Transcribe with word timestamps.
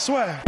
Soit. 0.00 0.40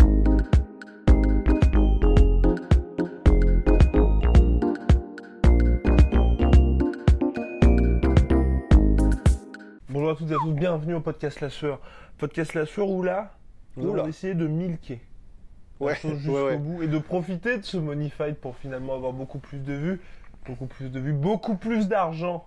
Bonjour 9.88 10.10
à 10.10 10.14
toutes 10.16 10.30
et 10.30 10.34
à 10.34 10.38
tous, 10.38 10.52
bienvenue 10.52 10.94
au 10.94 11.00
podcast 11.00 11.40
La 11.40 11.50
Sueur. 11.50 11.80
Podcast 12.18 12.54
La 12.54 12.66
Sueur 12.66 12.88
où 12.88 13.02
là, 13.02 13.32
nous 13.76 13.88
Oula. 13.90 14.02
allons 14.02 14.08
essayer 14.10 14.34
de 14.34 14.46
milquer 14.46 15.00
Ouais, 15.80 15.94
jusqu'au 15.94 16.32
ouais, 16.32 16.42
ouais. 16.42 16.56
bout 16.56 16.82
et 16.82 16.88
de 16.88 16.98
profiter 16.98 17.58
de 17.58 17.64
ce 17.64 17.76
money 17.76 18.08
fight 18.08 18.36
pour 18.36 18.56
finalement 18.56 18.94
avoir 18.94 19.12
beaucoup 19.12 19.38
plus 19.38 19.58
de 19.58 19.72
vues, 19.74 20.00
beaucoup 20.46 20.66
plus 20.66 20.90
de 20.90 21.00
vues, 21.00 21.12
beaucoup 21.12 21.56
plus 21.56 21.88
d'argent. 21.88 22.46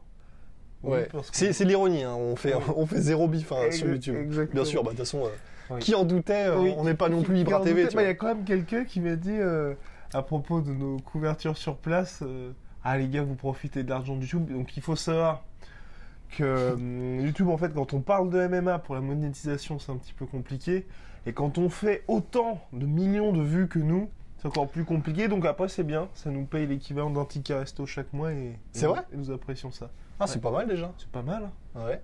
Oui, 0.83 0.91
Ouais. 0.99 1.07
que- 1.11 1.21
C'est 1.53 1.65
l'ironie, 1.65 2.03
hein. 2.03 2.15
on, 2.15 2.35
fait, 2.35 2.53
Ouais. 2.55 2.63
on 2.75 2.85
fait 2.85 2.99
zéro 3.01 3.27
bif 3.27 3.51
hein, 3.51 3.71
sur 3.71 3.87
YouTube. 3.87 4.15
exactement. 4.15 4.53
Bien 4.63 4.65
sûr, 4.65 4.83
bah, 4.83 4.91
de 4.91 4.95
toute 4.97 5.05
façon, 5.05 5.25
euh, 5.25 5.29
Oui. 5.69 5.79
qui 5.79 5.95
en 5.95 6.03
doutait, 6.05 6.45
euh, 6.47 6.59
Oui. 6.61 6.73
on 6.77 6.83
n'est 6.83 6.93
pas 6.93 7.09
non 7.09 7.23
plus 7.23 7.39
Ibra 7.39 7.59
TV. 7.61 7.85
bah, 7.93 8.03
Il 8.03 8.05
y 8.05 8.09
a 8.09 8.13
quand 8.13 8.27
même 8.27 8.43
quelqu'un 8.43 8.83
qui 8.85 8.99
m'a 9.01 9.15
dit 9.15 9.31
euh, 9.31 9.73
à 10.13 10.21
propos 10.21 10.61
de 10.61 10.71
nos 10.71 10.97
couvertures 10.99 11.57
sur 11.57 11.77
place 11.77 12.19
euh, 12.21 12.51
Ah 12.83 12.97
les 12.97 13.07
gars, 13.07 13.23
vous 13.23 13.35
profitez 13.35 13.83
de 13.83 13.89
l'argent 13.89 14.15
de 14.15 14.21
YouTube. 14.21 14.51
Donc 14.51 14.77
il 14.77 14.83
faut 14.83 14.95
savoir 14.95 15.43
que 16.37 16.75
YouTube, 17.23 17.49
en 17.49 17.57
fait, 17.57 17.73
quand 17.73 17.93
on 17.93 18.01
parle 18.01 18.29
de 18.29 18.47
MMA 18.47 18.79
pour 18.79 18.95
la 18.95 19.01
monétisation, 19.01 19.79
c'est 19.79 19.91
un 19.91 19.97
petit 19.97 20.13
peu 20.13 20.25
compliqué. 20.25 20.85
Et 21.25 21.33
quand 21.33 21.57
on 21.57 21.69
fait 21.69 22.03
autant 22.07 22.59
de 22.73 22.85
millions 22.85 23.31
de 23.31 23.41
vues 23.41 23.67
que 23.67 23.79
nous, 23.79 24.09
c'est 24.37 24.47
encore 24.47 24.67
plus 24.67 24.83
compliqué. 24.85 25.27
Donc 25.27 25.45
après, 25.45 25.67
c'est 25.69 25.83
bien. 25.83 26.09
Ça 26.13 26.29
nous 26.29 26.45
paye 26.45 26.67
l'équivalent 26.67 27.09
d'un 27.09 27.25
ticket 27.25 27.55
resto 27.55 27.85
chaque 27.85 28.11
mois. 28.13 28.31
Et, 28.33 28.59
C'est 28.73 28.85
et- 28.85 28.89
vrai 28.89 29.01
Et 29.13 29.17
nous 29.17 29.31
apprécions 29.31 29.71
ça. 29.71 29.89
Ah, 30.19 30.27
c'est 30.27 30.39
pas 30.41 30.51
mal 30.51 30.67
déjà. 30.67 30.91
C'est 30.97 31.09
pas 31.09 31.21
mal. 31.23 31.43
hein. 31.75 31.85
Ouais. 31.85 32.01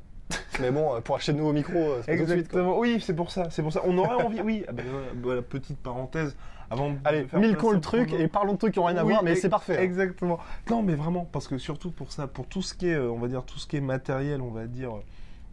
Mais 0.59 0.71
bon, 0.71 0.95
euh, 0.95 1.01
pour 1.01 1.15
acheter 1.15 1.33
de 1.33 1.37
nouveaux 1.37 1.53
micros, 1.53 1.77
euh, 1.77 2.01
c'est 2.05 2.11
pas 2.11 2.17
tout 2.17 2.23
de 2.23 2.31
suite. 2.31 2.39
Exactement. 2.45 2.77
Oui, 2.79 2.99
c'est 3.01 3.15
pour 3.15 3.31
ça. 3.31 3.49
C'est 3.49 3.61
pour 3.61 3.71
ça. 3.71 3.81
On 3.85 3.97
aurait 3.97 4.23
envie. 4.23 4.41
Oui. 4.41 4.63
Ah 4.67 4.71
ben, 4.73 4.85
voilà, 5.21 5.41
petite 5.41 5.77
parenthèse. 5.79 6.35
Avant 6.69 6.89
de 6.91 6.95
Allez, 7.03 7.27
milquons 7.33 7.71
placer 7.71 7.75
le 7.75 7.81
truc 7.81 8.13
et 8.13 8.27
parlons 8.29 8.53
de 8.53 8.57
trucs 8.57 8.73
qui 8.73 8.79
n'ont 8.79 8.85
rien 8.85 8.95
à 8.95 9.03
Oui, 9.03 9.11
voir, 9.11 9.23
mais 9.23 9.35
c'est 9.35 9.49
parfait. 9.49 9.77
hein. 9.77 9.81
Exactement. 9.81 10.39
Non, 10.69 10.81
mais 10.81 10.95
vraiment, 10.95 11.25
parce 11.29 11.47
que 11.49 11.57
surtout 11.57 11.91
pour 11.91 12.13
ça, 12.13 12.27
pour 12.27 12.47
tout 12.47 12.61
ce 12.61 12.73
qui 12.73 12.87
est, 12.87 12.93
euh, 12.95 13.11
on 13.11 13.17
va 13.19 13.27
dire, 13.27 13.43
tout 13.43 13.59
ce 13.59 13.67
qui 13.67 13.75
est 13.75 13.81
matériel, 13.81 14.41
on 14.41 14.51
va 14.51 14.67
dire, 14.67 14.95
euh, 14.95 15.01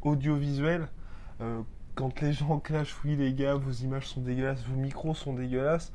audiovisuel, 0.02 0.86
euh, 1.40 1.60
quand 1.96 2.20
les 2.20 2.32
gens 2.32 2.58
clashent, 2.64 2.96
oui, 3.04 3.16
les 3.16 3.32
gars, 3.34 3.54
vos 3.54 3.72
images 3.72 4.06
sont 4.06 4.20
dégueulasses, 4.20 4.62
vos 4.68 4.80
micros 4.80 5.14
sont 5.14 5.32
dégueulasses. 5.32 5.92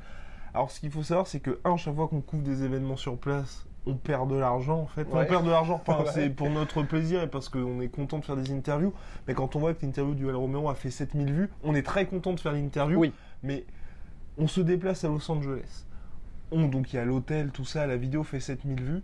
Alors, 0.52 0.70
ce 0.70 0.78
qu'il 0.80 0.90
faut 0.90 1.02
savoir, 1.02 1.26
c'est 1.26 1.40
que, 1.40 1.58
un, 1.64 1.76
chaque 1.76 1.94
fois 1.94 2.06
qu'on 2.08 2.20
couvre 2.20 2.42
des 2.42 2.62
événements 2.62 2.96
sur 2.96 3.16
place, 3.16 3.64
on 3.86 3.94
perd 3.94 4.30
de 4.30 4.36
l'argent, 4.36 4.80
en 4.80 4.86
fait. 4.86 5.06
On 5.12 5.24
perd 5.24 5.44
de 5.44 5.50
l'argent, 5.50 5.80
enfin, 5.86 6.10
c'est 6.14 6.30
pour 6.30 6.50
notre 6.50 6.82
plaisir 6.82 7.22
et 7.22 7.26
parce 7.26 7.48
qu'on 7.48 7.80
est 7.80 7.88
content 7.88 8.18
de 8.18 8.24
faire 8.24 8.36
des 8.36 8.50
interviews. 8.52 8.92
Mais 9.28 9.34
quand 9.34 9.56
on 9.56 9.60
voit 9.60 9.74
que 9.74 9.84
l'interview 9.84 10.14
du 10.14 10.28
Al 10.28 10.36
Romero 10.36 10.68
a 10.68 10.74
fait 10.74 10.90
7000 10.90 11.32
vues, 11.32 11.50
on 11.62 11.74
est 11.74 11.82
très 11.82 12.06
content 12.06 12.32
de 12.32 12.40
faire 12.40 12.52
l'interview. 12.52 12.98
Oui. 12.98 13.12
Mais 13.42 13.64
on 14.38 14.48
se 14.48 14.60
déplace 14.60 15.04
à 15.04 15.08
Los 15.08 15.30
Angeles. 15.30 15.84
On, 16.50 16.66
donc 16.66 16.92
il 16.92 16.96
y 16.96 16.98
a 16.98 17.04
l'hôtel, 17.04 17.50
tout 17.50 17.64
ça, 17.64 17.86
la 17.86 17.96
vidéo 17.96 18.22
fait 18.22 18.40
7000 18.40 18.82
vues. 18.82 19.02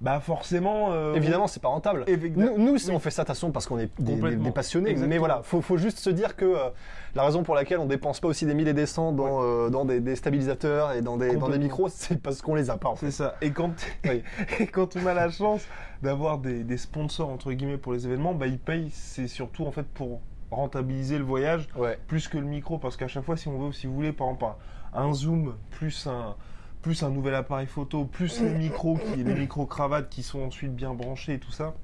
Bah 0.00 0.20
forcément. 0.20 0.92
euh, 0.92 1.14
Évidemment, 1.14 1.48
c'est 1.48 1.60
pas 1.60 1.68
rentable. 1.68 2.04
Nous, 2.36 2.56
nous, 2.56 2.72
Oui. 2.74 2.88
on 2.92 2.98
fait 3.00 3.10
ça 3.10 3.22
de 3.22 3.28
façon 3.28 3.50
parce 3.50 3.66
qu'on 3.66 3.78
est 3.78 3.90
des, 3.98 4.04
des- 4.04 4.12
Complètement. 4.12 4.44
des 4.44 4.50
passionnés. 4.52 4.90
Exactement. 4.90 5.10
Mais 5.10 5.18
voilà, 5.18 5.40
faut, 5.42 5.60
faut 5.60 5.76
juste 5.76 5.98
se 5.98 6.10
dire 6.10 6.36
que 6.36 6.44
euh, 6.44 6.68
la 7.16 7.24
raison 7.24 7.42
pour 7.42 7.56
laquelle 7.56 7.78
on 7.80 7.86
dépense 7.86 8.20
pas 8.20 8.28
aussi 8.28 8.46
des 8.46 8.54
milliers 8.54 8.70
et 8.70 8.74
des 8.74 8.86
cents 8.86 9.10
dans, 9.10 9.42
euh, 9.42 9.70
dans 9.70 9.84
des, 9.84 9.98
des 10.00 10.14
stabilisateurs 10.14 10.92
et 10.92 11.02
dans 11.02 11.16
des, 11.16 11.34
dans 11.34 11.48
des 11.48 11.58
micros, 11.58 11.88
c'est 11.88 12.22
parce 12.22 12.42
qu'on 12.42 12.54
les 12.54 12.70
a 12.70 12.76
pas 12.76 12.88
en 12.90 12.94
fait. 12.94 13.06
C'est 13.06 13.24
ça. 13.24 13.34
Et 13.40 13.50
quand, 13.50 13.72
Oui. 14.04 14.22
et 14.60 14.66
quand 14.68 14.94
on 14.96 15.04
a 15.06 15.14
la 15.14 15.30
chance 15.30 15.66
d'avoir 16.02 16.38
des, 16.38 16.62
des 16.62 16.76
sponsors 16.76 17.28
entre 17.28 17.50
guillemets 17.52 17.76
pour 17.78 17.92
les 17.92 18.06
événements, 18.06 18.34
bah 18.34 18.46
ils 18.46 18.58
payent. 18.60 18.90
C'est 18.92 19.26
surtout 19.26 19.66
en 19.66 19.72
fait 19.72 19.86
pour 19.86 20.20
rentabiliser 20.52 21.18
le 21.18 21.24
voyage 21.24 21.66
Ouais. 21.76 21.98
plus 22.06 22.28
que 22.28 22.38
le 22.38 22.44
micro 22.46 22.78
parce 22.78 22.96
qu'à 22.96 23.08
chaque 23.08 23.24
fois 23.24 23.36
si 23.36 23.48
on 23.48 23.58
veut, 23.58 23.72
si 23.72 23.86
vous 23.88 23.94
voulez, 23.94 24.12
par 24.12 24.28
exemple 24.28 24.54
un 24.94 25.12
zoom 25.12 25.54
plus 25.72 26.06
un 26.06 26.36
plus 26.82 27.02
un 27.02 27.10
nouvel 27.10 27.34
appareil 27.34 27.66
photo, 27.66 28.04
plus 28.04 28.40
les 28.40 28.50
micros 28.54 28.96
qui 28.96 29.22
les 29.22 29.34
micros 29.34 29.66
cravates 29.66 30.08
qui 30.08 30.22
sont 30.22 30.40
ensuite 30.42 30.74
bien 30.74 30.94
branchés 30.94 31.34
et 31.34 31.38
tout 31.38 31.50
ça. 31.52 31.74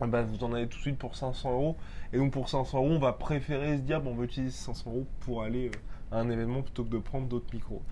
ah 0.00 0.06
Bah, 0.06 0.22
vous 0.22 0.44
en 0.44 0.52
avez 0.52 0.66
tout 0.66 0.76
de 0.78 0.82
suite 0.82 0.98
pour 0.98 1.16
500 1.16 1.52
euros. 1.52 1.76
Et 2.12 2.18
donc 2.18 2.32
pour 2.32 2.48
500 2.48 2.78
euros, 2.78 2.90
on 2.90 2.98
va 2.98 3.12
préférer 3.12 3.76
se 3.76 3.82
dire, 3.82 4.00
bon, 4.00 4.12
on 4.12 4.14
va 4.16 4.24
utiliser 4.24 4.52
500 4.56 4.90
euros 4.90 5.06
pour 5.20 5.42
aller 5.42 5.68
euh, 5.68 6.16
à 6.16 6.20
un 6.20 6.30
événement 6.30 6.62
plutôt 6.62 6.84
que 6.84 6.90
de 6.90 6.98
prendre 6.98 7.26
d'autres 7.26 7.52
micros. 7.52 7.82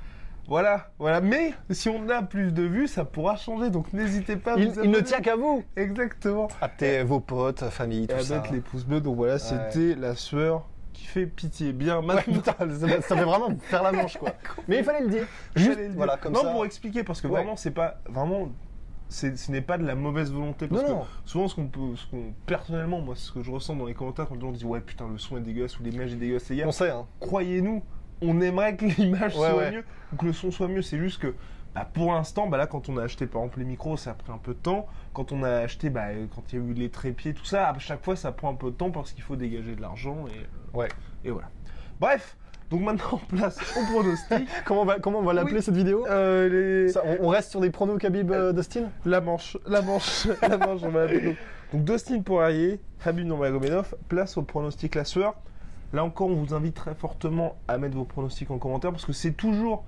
Voilà, 0.47 0.91
voilà. 0.99 1.22
Mais 1.22 1.55
si 1.71 1.88
on 1.88 2.06
a 2.10 2.22
plus 2.22 2.53
de 2.53 2.62
vues, 2.62 2.87
ça 2.87 3.06
pourra 3.06 3.37
changer. 3.37 3.71
Donc 3.71 3.93
n'hésitez 3.94 4.37
pas 4.37 4.55
à 4.55 4.59
Il, 4.59 4.69
vous 4.69 4.75
il 4.75 4.91
ne 4.91 4.97
abonner. 4.97 5.03
tient 5.05 5.21
qu'à 5.22 5.37
vous. 5.37 5.65
Exactement. 5.75 6.49
Appelez 6.61 7.03
vos 7.03 7.21
potes, 7.21 7.65
famille, 7.71 8.05
Et 8.05 8.09
tout 8.09 8.16
à 8.16 8.21
ça. 8.22 8.37
mettre 8.37 8.53
les 8.53 8.61
pouces 8.61 8.84
bleus. 8.84 9.00
Donc 9.00 9.16
voilà, 9.16 9.38
c'était 9.38 9.94
la 9.94 10.15
sueur 10.15 10.69
qui 10.94 11.05
fait 11.05 11.27
pitié. 11.27 11.72
Bien, 11.75 11.99
Ouais, 12.00 12.06
maintenant. 12.06 12.32
putain, 12.34 12.55
ça, 13.03 13.16
fait 13.16 13.25
vraiment 13.25 13.50
faire 13.60 13.82
la 13.82 13.93
manche 13.93 14.16
quoi. 14.16 14.31
Mais 14.69 14.78
il 14.78 14.84
fallait 14.84 15.03
le 15.05 15.10
dire. 15.10 15.27
Juste, 15.55 15.78
le 15.78 15.88
dire. 15.88 15.97
voilà, 15.97 16.16
comme 16.16 16.32
non, 16.32 16.41
ça. 16.43 16.50
pour 16.53 16.65
expliquer, 16.65 17.05
parce 17.05 17.21
que 17.21 17.27
Ouais. 17.27 17.34
vraiment, 17.34 17.56
c'est 17.56 17.71
pas. 17.72 17.99
Vraiment. 18.09 18.50
Ce 19.10 19.50
n'est 19.53 19.60
pas 19.60 19.77
de 19.78 19.87
la 19.87 19.94
mauvaise 19.94 20.32
volonté. 20.32 20.66
Parce 20.66 20.81
Non, 20.82 20.88
que 20.88 20.93
non. 20.94 21.06
souvent, 21.27 21.49
ce 21.49 21.55
qu'on 21.55 21.66
peut. 21.66 21.94
Ce 21.97 22.06
qu'on, 22.06 22.32
personnellement, 22.47 23.00
moi, 23.00 23.15
ce 23.15 23.31
que 23.31 23.43
je 23.43 23.50
ressens 23.50 23.77
dans 23.77 23.84
les 23.87 23.94
commentaires, 23.94 24.27
quand 24.27 24.34
les 24.34 24.41
gens 24.41 24.50
disent 24.53 24.65
Ouais, 24.65 24.81
putain, 24.81 25.06
le 25.09 25.19
son 25.19 25.37
est 25.37 25.41
dégueulasse 25.43 25.78
ou 25.78 25.82
l'image 25.82 26.12
est 26.12 26.16
dégueulasse, 26.16 26.49
les 26.49 26.56
gars. 26.56 26.65
On 26.66 26.72
sait, 26.72 26.91
hein. 26.91 27.06
croyez-nous, 27.21 27.82
on 28.22 28.41
aimerait 28.41 28.76
que 28.76 28.84
l'image 28.99 29.37
Ouais, 29.37 29.50
soit 29.50 29.71
mieux 29.71 29.84
ou 30.12 30.16
que 30.16 30.25
le 30.26 30.32
son 30.32 30.50
soit 30.50 30.69
mieux. 30.69 30.82
C'est 30.82 30.99
juste 30.99 31.21
que 31.21 31.34
bah, 31.74 31.88
pour 31.92 32.12
l'instant, 32.12 32.46
bah, 32.46 32.56
là, 32.56 32.66
quand 32.66 32.88
on 32.88 32.96
a 32.98 33.02
acheté 33.02 33.26
par 33.26 33.42
exemple 33.42 33.58
les 33.60 33.64
micros, 33.64 33.96
ça 33.96 34.10
a 34.12 34.14
pris 34.14 34.32
un 34.32 34.38
peu 34.38 34.52
de 34.54 34.58
temps. 34.58 34.86
Quand 35.12 35.32
on 35.32 35.42
a 35.42 35.50
acheté, 35.50 35.90
bah, 35.90 36.06
euh, 36.08 36.26
quand 36.34 36.52
il 36.52 36.58
y 36.58 36.62
a 36.62 36.64
eu 36.64 36.72
les 36.74 36.88
trépieds, 36.88 37.34
tout 37.34 37.44
ça, 37.44 37.68
à 37.70 37.78
chaque 37.78 38.04
fois, 38.04 38.16
ça 38.16 38.32
prend 38.32 38.50
un 38.50 38.54
peu 38.54 38.70
de 38.70 38.76
temps 38.76 38.90
parce 38.90 39.12
qu'il 39.12 39.22
faut 39.22 39.36
dégager 39.36 39.74
de 39.74 39.80
l'argent 39.80 40.24
et, 40.28 40.38
euh, 40.38 40.78
Ouais. 40.78 40.88
et 41.24 41.30
voilà. 41.30 41.48
Bref, 42.00 42.36
donc 42.70 42.82
maintenant, 42.82 43.20
place 43.28 43.58
au 43.76 43.92
pronostic. 43.92 44.48
Comment 44.64 44.82
on 44.82 44.84
va, 44.84 44.98
comment 44.98 45.18
on 45.18 45.22
va 45.22 45.32
l'appeler 45.32 45.56
Oui. 45.56 45.62
cette 45.62 45.76
vidéo 45.76 46.06
Euh, 46.08 46.84
les- 46.86 46.88
Ça, 46.92 47.02
on, 47.04 47.26
on 47.26 47.28
reste 47.28 47.50
sur 47.50 47.60
des 47.60 47.70
pronos 47.70 47.98
Khabib 47.98 48.30
euh, 48.32 48.52
Dustin 48.52 48.88
La 49.04 49.20
manche, 49.20 49.56
la 49.66 49.82
manche, 49.82 50.26
la 50.42 50.56
manche, 50.58 50.80
on 50.82 50.88
va. 50.90 51.06
Donc, 51.06 51.22
donc 51.72 51.84
Dustin 51.84 52.20
Poirier, 52.22 52.80
Habib 53.04 53.26
Nurmagomedov, 53.26 53.94
place 54.08 54.36
au 54.36 54.42
pronostic 54.42 54.94
la 54.94 55.04
sueur. 55.04 55.34
Là 55.92 56.02
encore, 56.04 56.28
on 56.28 56.34
vous 56.42 56.54
invite 56.54 56.74
très 56.74 56.94
fortement 56.94 57.56
à 57.68 57.78
mettre 57.78 57.96
vos 57.96 58.04
pronostics 58.04 58.50
en 58.50 58.58
commentaire 58.58 58.90
parce 58.90 59.04
que 59.04 59.12
c'est 59.12 59.32
toujours 59.32 59.84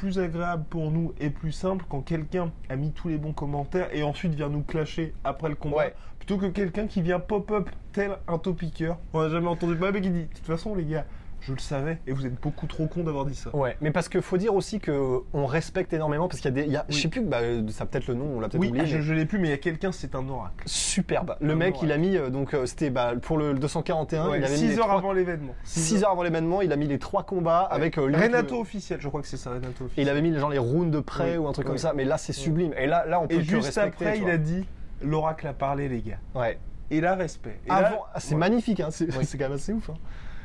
plus 0.00 0.18
agréable 0.18 0.64
pour 0.70 0.90
nous 0.90 1.12
et 1.20 1.28
plus 1.28 1.52
simple 1.52 1.84
quand 1.86 2.00
quelqu'un 2.00 2.50
a 2.70 2.76
mis 2.76 2.90
tous 2.90 3.08
les 3.08 3.18
bons 3.18 3.34
commentaires 3.34 3.94
et 3.94 4.02
ensuite 4.02 4.34
vient 4.34 4.48
nous 4.48 4.62
clasher 4.62 5.12
après 5.24 5.50
le 5.50 5.54
combat 5.54 5.76
Ouais. 5.76 5.94
plutôt 6.18 6.38
que 6.38 6.46
quelqu'un 6.46 6.86
qui 6.86 7.02
vient 7.02 7.20
pop-up 7.20 7.68
tel 7.92 8.12
un 8.26 8.38
topiqueur. 8.38 8.96
On 9.12 9.20
n'a 9.20 9.28
jamais 9.28 9.48
entendu 9.48 9.74
de 9.74 9.78
mec 9.78 10.00
qui 10.02 10.08
dit 10.08 10.22
de 10.22 10.34
toute 10.34 10.46
façon 10.46 10.74
les 10.74 10.86
gars, 10.86 11.04
je 11.40 11.52
le 11.52 11.58
savais 11.58 11.98
et 12.06 12.12
vous 12.12 12.26
êtes 12.26 12.40
beaucoup 12.40 12.66
trop 12.66 12.86
cons 12.86 13.02
d'avoir 13.02 13.24
dit 13.26 13.34
ça. 13.34 13.54
Ouais, 13.56 13.76
mais 13.80 13.90
parce 13.90 14.08
qu'il 14.08 14.22
faut 14.22 14.36
dire 14.36 14.54
aussi 14.54 14.78
que 14.80 15.20
on 15.32 15.46
respecte 15.46 15.92
énormément 15.92 16.28
parce 16.28 16.40
qu'il 16.40 16.50
y 16.50 16.52
a 16.58 16.62
des, 16.62 16.66
il 16.66 16.72
y 16.72 16.76
a, 16.76 16.84
je 16.88 16.96
sais 16.98 17.08
plus, 17.08 17.20
bah, 17.22 17.38
ça 17.70 17.84
a 17.84 17.86
peut-être 17.86 18.06
le 18.08 18.14
nom, 18.14 18.26
on 18.36 18.40
l'a 18.40 18.48
peut-être 18.48 18.60
Oui, 18.60 18.68
oublié. 18.68 18.86
je, 18.86 18.96
mais 18.96 19.02
je 19.02 19.14
l'ai 19.14 19.24
plus 19.26 19.38
mais 19.38 19.48
il 19.48 19.50
y 19.50 19.54
a 19.54 19.58
quelqu'un, 19.58 19.92
c'est 19.92 20.14
un 20.14 20.28
oracle. 20.28 20.64
Superbe. 20.66 21.36
Le 21.40 21.54
mec, 21.56 21.76
il 21.82 21.92
a 21.92 21.96
mis 21.98 22.16
euh, 22.16 22.30
donc 22.30 22.54
euh, 22.54 22.66
c'était 22.66 22.90
bah, 22.90 23.12
pour 23.20 23.38
le 23.38 23.54
241, 23.54 24.28
Ouais, 24.28 24.38
il 24.38 24.44
avait 24.44 24.52
mis 24.52 24.58
six 24.58 24.68
les 24.68 24.78
heures 24.78 24.86
trois- 24.86 24.98
avant 24.98 25.12
l'événement. 25.12 25.54
Six 25.64 25.80
six 25.80 26.04
heures 26.04 26.10
avant 26.10 26.22
l'événement, 26.22 26.60
il 26.62 26.72
a 26.72 26.76
mis 26.76 26.86
les 26.86 26.98
trois 26.98 27.22
combats 27.22 27.60
avec 27.62 27.96
euh, 27.98 28.02
Renato 28.02 28.54
le- 28.56 28.60
officiel, 28.60 29.00
je 29.00 29.08
crois 29.08 29.22
que 29.22 29.28
c'est 29.28 29.36
ça, 29.36 29.50
Renato 29.50 29.66
et 29.80 29.84
officiel. 29.86 30.06
il 30.06 30.10
avait 30.10 30.22
mis 30.22 30.36
genre 30.36 30.50
les 30.50 30.58
rounds 30.58 30.90
de 30.90 31.00
près 31.00 31.32
Oui. 31.32 31.44
ou 31.44 31.48
un 31.48 31.52
truc 31.52 31.66
comme 31.66 31.74
Oui. 31.76 31.80
ça. 31.80 31.92
Mais 31.94 32.04
là, 32.04 32.18
c'est 32.18 32.32
sublime. 32.32 32.72
Et 32.76 32.86
là, 32.86 33.06
là, 33.06 33.20
on 33.20 33.26
peut 33.26 33.34
Et 33.34 33.38
que 33.38 33.42
juste 33.44 33.66
respecter. 33.66 34.04
après, 34.06 34.12
tu 34.12 34.18
il 34.18 34.24
vois. 34.24 34.32
a 34.32 34.36
dit 34.36 34.66
l'oracle 35.02 35.46
a 35.46 35.52
parlé, 35.54 35.88
les 35.88 36.02
gars. 36.02 36.18
Ouais. 36.34 36.58
Et 36.90 37.00
là, 37.00 37.14
respect. 37.14 37.58
Et 37.66 37.68
là- 37.68 37.76
Avant, 37.76 38.04
ah, 38.12 38.20
c'est 38.20 38.34
Ouais. 38.34 38.40
magnifique. 38.40 38.80
Hein, 38.80 38.88
c'est 38.90 39.10
c'est 39.24 39.38
quand 39.38 39.44
même 39.44 39.52
assez 39.54 39.72
ouf. 39.72 39.88
hein. 39.90 39.94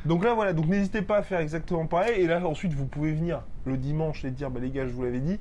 Donc 0.06 0.24
là, 0.24 0.34
voilà, 0.34 0.52
donc 0.52 0.66
n'hésitez 0.66 1.02
pas 1.02 1.18
à 1.18 1.22
faire 1.22 1.40
exactement 1.40 1.86
pareil. 1.86 2.20
Et 2.22 2.26
là, 2.26 2.44
ensuite, 2.46 2.72
vous 2.74 2.86
pouvez 2.86 3.12
venir 3.12 3.42
le 3.64 3.76
dimanche 3.76 4.24
et 4.24 4.30
dire, 4.30 4.50
bah 4.50 4.60
les 4.60 4.70
gars, 4.70 4.86
je 4.86 4.92
vous 4.92 5.02
l'avais 5.02 5.20
dit. 5.20 5.38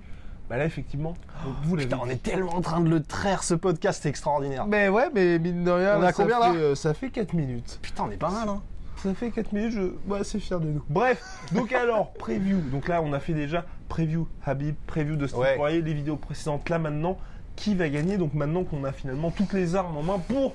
Bah 0.49 0.57
là, 0.57 0.65
effectivement, 0.65 1.15
vous 1.63 1.75
l'avez 1.75 1.87
Putain, 1.87 1.99
on 2.03 2.05
dit. 2.05 2.11
est 2.13 2.23
tellement 2.23 2.55
en 2.55 2.61
train 2.61 2.79
de 2.79 2.89
le 2.89 3.01
traire 3.01 3.43
ce 3.43 3.55
podcast, 3.55 4.01
c'est 4.03 4.09
extraordinaire. 4.09 4.67
Mais 4.67 4.89
ouais, 4.89 5.09
mais 5.13 5.39
mine 5.39 5.63
de 5.63 5.71
rien, 5.71 5.97
On 5.97 6.03
a 6.03 6.07
ça 6.07 6.23
combien, 6.23 6.39
fait, 6.39 6.47
là 6.49 6.53
euh, 6.55 6.75
Ça 6.75 6.93
fait 6.93 7.09
4 7.09 7.33
minutes. 7.33 7.79
Putain, 7.81 8.03
on 8.07 8.11
est 8.11 8.17
pas 8.17 8.29
mal. 8.29 8.49
Hein. 8.49 8.61
Ça 8.97 9.13
fait 9.13 9.31
4 9.31 9.53
minutes, 9.53 9.71
je 9.71 9.81
suis 9.81 10.19
assez 10.19 10.39
fier 10.39 10.59
de 10.59 10.67
nous. 10.67 10.83
Bref, 10.89 11.23
donc 11.51 11.71
alors, 11.73 12.13
preview. 12.19 12.59
Donc 12.71 12.87
là, 12.87 13.01
on 13.01 13.11
a 13.13 13.19
fait 13.19 13.33
déjà 13.33 13.65
preview 13.89 14.27
Habib, 14.45 14.75
preview 14.87 15.15
de 15.15 15.25
Steve 15.27 15.39
Ouais. 15.39 15.55
Poirier, 15.55 15.81
les 15.81 15.93
vidéos 15.93 16.15
précédentes. 16.15 16.69
Là, 16.69 16.77
maintenant, 16.79 17.17
qui 17.55 17.73
va 17.75 17.89
gagner? 17.89 18.17
Donc 18.17 18.33
maintenant 18.33 18.63
qu'on 18.63 18.83
a 18.83 18.91
finalement 18.91 19.31
toutes 19.31 19.53
les 19.53 19.75
armes 19.75 19.97
en 19.97 20.03
main 20.03 20.19
pour 20.19 20.53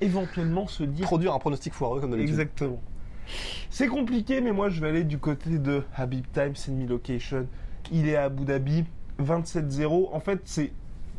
éventuellement 0.00 0.66
se 0.66 0.82
dire 0.82 1.06
Produire 1.06 1.34
un 1.34 1.38
pronostic 1.38 1.72
foireux 1.72 2.00
comme 2.00 2.10
d'habitude. 2.10 2.30
exactement. 2.30 2.80
C'est 3.70 3.88
compliqué, 3.88 4.40
mais 4.40 4.52
moi 4.52 4.68
je 4.68 4.80
vais 4.80 4.88
aller 4.88 5.04
du 5.04 5.18
côté 5.18 5.58
de 5.58 5.82
Habib 5.94 6.24
Time, 6.32 6.52
Enemy 6.68 6.86
Location. 6.86 7.46
Il 7.92 8.08
est 8.08 8.16
à 8.16 8.24
Abu 8.24 8.44
Dhabi, 8.44 8.84
27-0. 9.20 10.08
En 10.12 10.20
fait, 10.20 10.40
c'est 10.44 10.72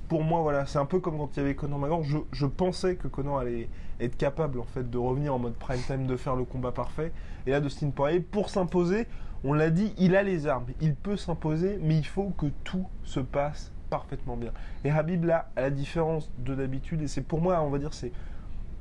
pour 0.08 0.24
moi, 0.24 0.42
voilà, 0.42 0.66
c'est 0.66 0.80
un 0.80 0.86
peu 0.86 1.00
comme 1.00 1.18
quand 1.18 1.30
il 1.36 1.38
y 1.38 1.44
avait 1.44 1.56
Conor 1.56 1.80
McGregor. 1.80 2.26
Je, 2.32 2.46
pensais 2.46 2.96
que 2.96 3.08
Conor 3.08 3.40
allait 3.40 3.70
être 4.00 4.16
capable 4.16 4.60
en 4.60 4.66
fait 4.66 4.90
de 4.90 4.98
revenir 4.98 5.34
en 5.34 5.40
mode 5.40 5.56
prime 5.56 5.82
time, 5.86 6.08
de 6.08 6.16
faire 6.16 6.36
le 6.36 6.46
combat 6.46 6.72
parfait. 6.72 7.12
Et 7.46 7.52
là, 7.52 7.60
Dustin 7.60 7.90
Poirier, 7.90 8.20
pour 8.20 8.50
s'imposer, 8.50 9.08
on 9.44 9.54
l'a 9.54 9.70
dit, 9.70 9.94
il 9.98 10.16
a 10.16 10.24
les 10.24 10.48
armes, 10.48 10.66
il 10.82 10.96
peut 10.96 11.18
s'imposer, 11.18 11.78
mais 11.82 11.98
il 11.98 12.06
faut 12.06 12.34
que 12.38 12.48
tout 12.64 12.88
se 13.04 13.20
passe 13.20 13.72
parfaitement 13.90 14.38
bien. 14.38 14.52
Et 14.84 14.92
Habib 14.92 15.26
là, 15.26 15.50
à 15.56 15.62
la 15.62 15.70
différence 15.70 16.30
de 16.40 16.56
d'habitude, 16.56 17.02
et 17.02 17.08
c'est 17.08 17.22
pour 17.22 17.42
moi, 17.42 17.62
on 17.62 17.70
va 17.70 17.80
dire, 17.80 17.94
c'est 17.94 18.12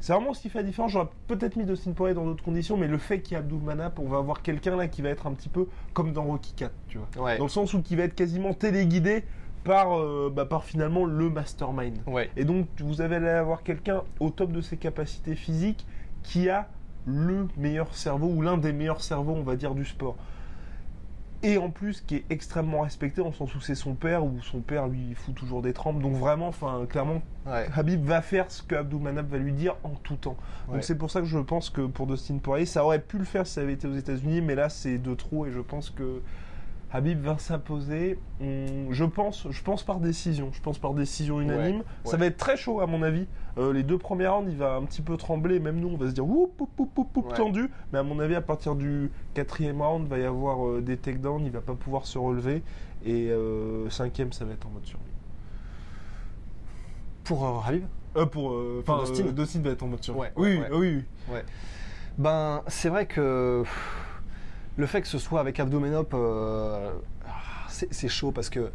c'est 0.00 0.12
vraiment 0.12 0.34
ce 0.34 0.42
qui 0.42 0.48
fait 0.48 0.58
la 0.58 0.64
différence. 0.64 0.92
J'aurais 0.92 1.08
peut-être 1.26 1.56
mis 1.56 1.64
Dustin 1.64 1.92
Poirier 1.92 2.14
dans 2.14 2.24
d'autres 2.24 2.44
conditions, 2.44 2.76
mais 2.76 2.86
le 2.86 2.98
fait 2.98 3.20
qu'il 3.20 3.32
y 3.32 3.34
ait 3.34 3.38
Abdul 3.38 3.60
Manap, 3.60 3.98
on 3.98 4.08
va 4.08 4.18
avoir 4.18 4.42
quelqu'un 4.42 4.76
là 4.76 4.88
qui 4.88 5.02
va 5.02 5.08
être 5.08 5.26
un 5.26 5.32
petit 5.32 5.48
peu 5.48 5.66
comme 5.94 6.12
dans 6.12 6.24
Rocky 6.24 6.52
4, 6.54 6.72
tu 6.88 6.98
vois. 6.98 7.24
Ouais. 7.24 7.38
Dans 7.38 7.44
le 7.44 7.50
sens 7.50 7.74
où 7.74 7.82
qui 7.82 7.96
va 7.96 8.04
être 8.04 8.14
quasiment 8.14 8.54
téléguidé 8.54 9.24
par, 9.64 9.98
euh, 9.98 10.32
bah, 10.34 10.44
par 10.44 10.64
finalement 10.64 11.04
le 11.04 11.28
mastermind. 11.28 11.98
Ouais. 12.06 12.30
Et 12.36 12.44
donc 12.44 12.66
vous 12.78 13.00
allez 13.00 13.16
avoir 13.16 13.62
quelqu'un 13.62 14.02
au 14.20 14.30
top 14.30 14.52
de 14.52 14.60
ses 14.60 14.76
capacités 14.76 15.34
physiques 15.34 15.86
qui 16.22 16.48
a 16.48 16.68
le 17.06 17.48
meilleur 17.56 17.94
cerveau 17.94 18.28
ou 18.28 18.42
l'un 18.42 18.58
des 18.58 18.72
meilleurs 18.72 19.02
cerveaux, 19.02 19.34
on 19.34 19.42
va 19.42 19.56
dire, 19.56 19.74
du 19.74 19.84
sport. 19.84 20.16
Et 21.46 21.58
en 21.58 21.70
plus 21.70 22.00
qui 22.00 22.16
est 22.16 22.24
extrêmement 22.30 22.80
respecté 22.80 23.20
en 23.20 23.32
sens 23.32 23.54
où 23.54 23.60
c'est 23.60 23.74
son 23.74 23.94
père, 23.94 24.24
ou 24.24 24.40
son 24.42 24.60
père 24.60 24.88
lui 24.88 25.14
fout 25.14 25.34
toujours 25.34 25.62
des 25.62 25.72
trempes. 25.72 26.00
Donc 26.00 26.14
vraiment, 26.14 26.48
enfin 26.48 26.86
clairement, 26.88 27.22
Ouais. 27.46 27.68
Habib 27.76 28.04
va 28.04 28.22
faire 28.22 28.50
ce 28.50 28.62
que 28.62 28.74
va 28.74 29.38
lui 29.38 29.52
dire 29.52 29.76
en 29.84 29.90
tout 29.90 30.16
temps. 30.16 30.36
Ouais. 30.66 30.74
Donc 30.74 30.84
c'est 30.84 30.98
pour 30.98 31.10
ça 31.10 31.20
que 31.20 31.26
je 31.26 31.38
pense 31.38 31.70
que 31.70 31.82
pour 31.82 32.06
Dustin 32.08 32.38
Poirier, 32.38 32.66
ça 32.66 32.84
aurait 32.84 32.98
pu 32.98 33.18
le 33.18 33.24
faire 33.24 33.46
si 33.46 33.54
ça 33.54 33.60
avait 33.60 33.74
été 33.74 33.86
aux 33.86 33.94
États-Unis, 33.94 34.40
mais 34.40 34.56
là 34.56 34.68
c'est 34.68 34.98
de 34.98 35.14
trop 35.14 35.46
et 35.46 35.52
je 35.52 35.60
pense 35.60 35.90
que 35.90 36.22
Habib 36.92 37.20
va 37.20 37.36
s'imposer. 37.38 38.18
Hum, 38.40 38.86
Je 38.90 39.04
pense, 39.04 39.46
je 39.50 39.62
pense 39.62 39.82
par 39.82 39.98
décision. 40.00 40.50
Je 40.52 40.60
pense 40.60 40.78
par 40.78 40.94
décision 40.94 41.40
unanime. 41.40 41.78
Ouais, 41.78 41.84
Ça 42.04 42.16
va 42.16 42.26
être 42.26 42.36
très 42.36 42.56
chaud 42.56 42.80
à 42.80 42.86
mon 42.86 43.02
avis. 43.02 43.26
Euh, 43.58 43.72
les 43.72 43.82
deux 43.82 43.98
premières 43.98 44.34
rounds, 44.34 44.50
il 44.50 44.56
va 44.56 44.74
un 44.76 44.82
petit 44.84 45.02
peu 45.02 45.16
trembler. 45.16 45.58
Même 45.58 45.80
nous, 45.80 45.88
on 45.88 45.96
va 45.96 46.06
se 46.08 46.12
dire 46.12 46.26
Ouais. 47.28 47.34
tendu. 47.36 47.68
Mais 47.92 47.98
à 47.98 48.02
mon 48.02 48.18
avis, 48.20 48.34
à 48.36 48.40
partir 48.40 48.76
du 48.76 49.10
quatrième 49.34 49.82
round, 49.82 50.04
il 50.06 50.08
va 50.10 50.18
y 50.18 50.24
avoir 50.24 50.66
euh, 50.66 50.80
des 50.80 50.96
takedowns. 50.96 51.44
Il 51.44 51.50
va 51.50 51.60
pas 51.60 51.74
pouvoir 51.74 52.06
se 52.06 52.18
relever. 52.18 52.62
Et 53.04 53.30
euh, 53.30 53.90
cinquième, 53.90 54.32
ça 54.32 54.44
va 54.44 54.52
être 54.52 54.66
en 54.66 54.70
mode 54.70 54.86
survie. 54.86 55.02
Pour 57.24 57.44
euh, 57.46 57.58
Habib? 57.66 57.84
Pour 58.32 58.52
euh, 58.52 58.82
Pour 58.86 59.04
Dustin 59.04 59.24
Dustin 59.32 59.60
va 59.60 59.70
être 59.70 59.82
en 59.82 59.88
mode 59.88 60.02
survie. 60.02 60.20
Ouais, 60.20 60.32
oui, 60.36 60.60
oui, 60.72 61.04
oui. 61.30 61.38
Ben, 62.16 62.62
c'est 62.68 62.88
vrai 62.88 63.04
que 63.06 63.62
pff, 63.62 64.05
le 64.76 64.86
fait 64.86 65.00
que 65.02 65.08
ce 65.08 65.18
soit 65.18 65.40
avec 65.40 65.58
Abdomenop, 65.60 66.12
euh, 66.14 66.90
ah, 67.26 67.30
c'est 67.68 68.08
chaud 68.08 68.30
parce 68.32 68.50
que 68.50 68.70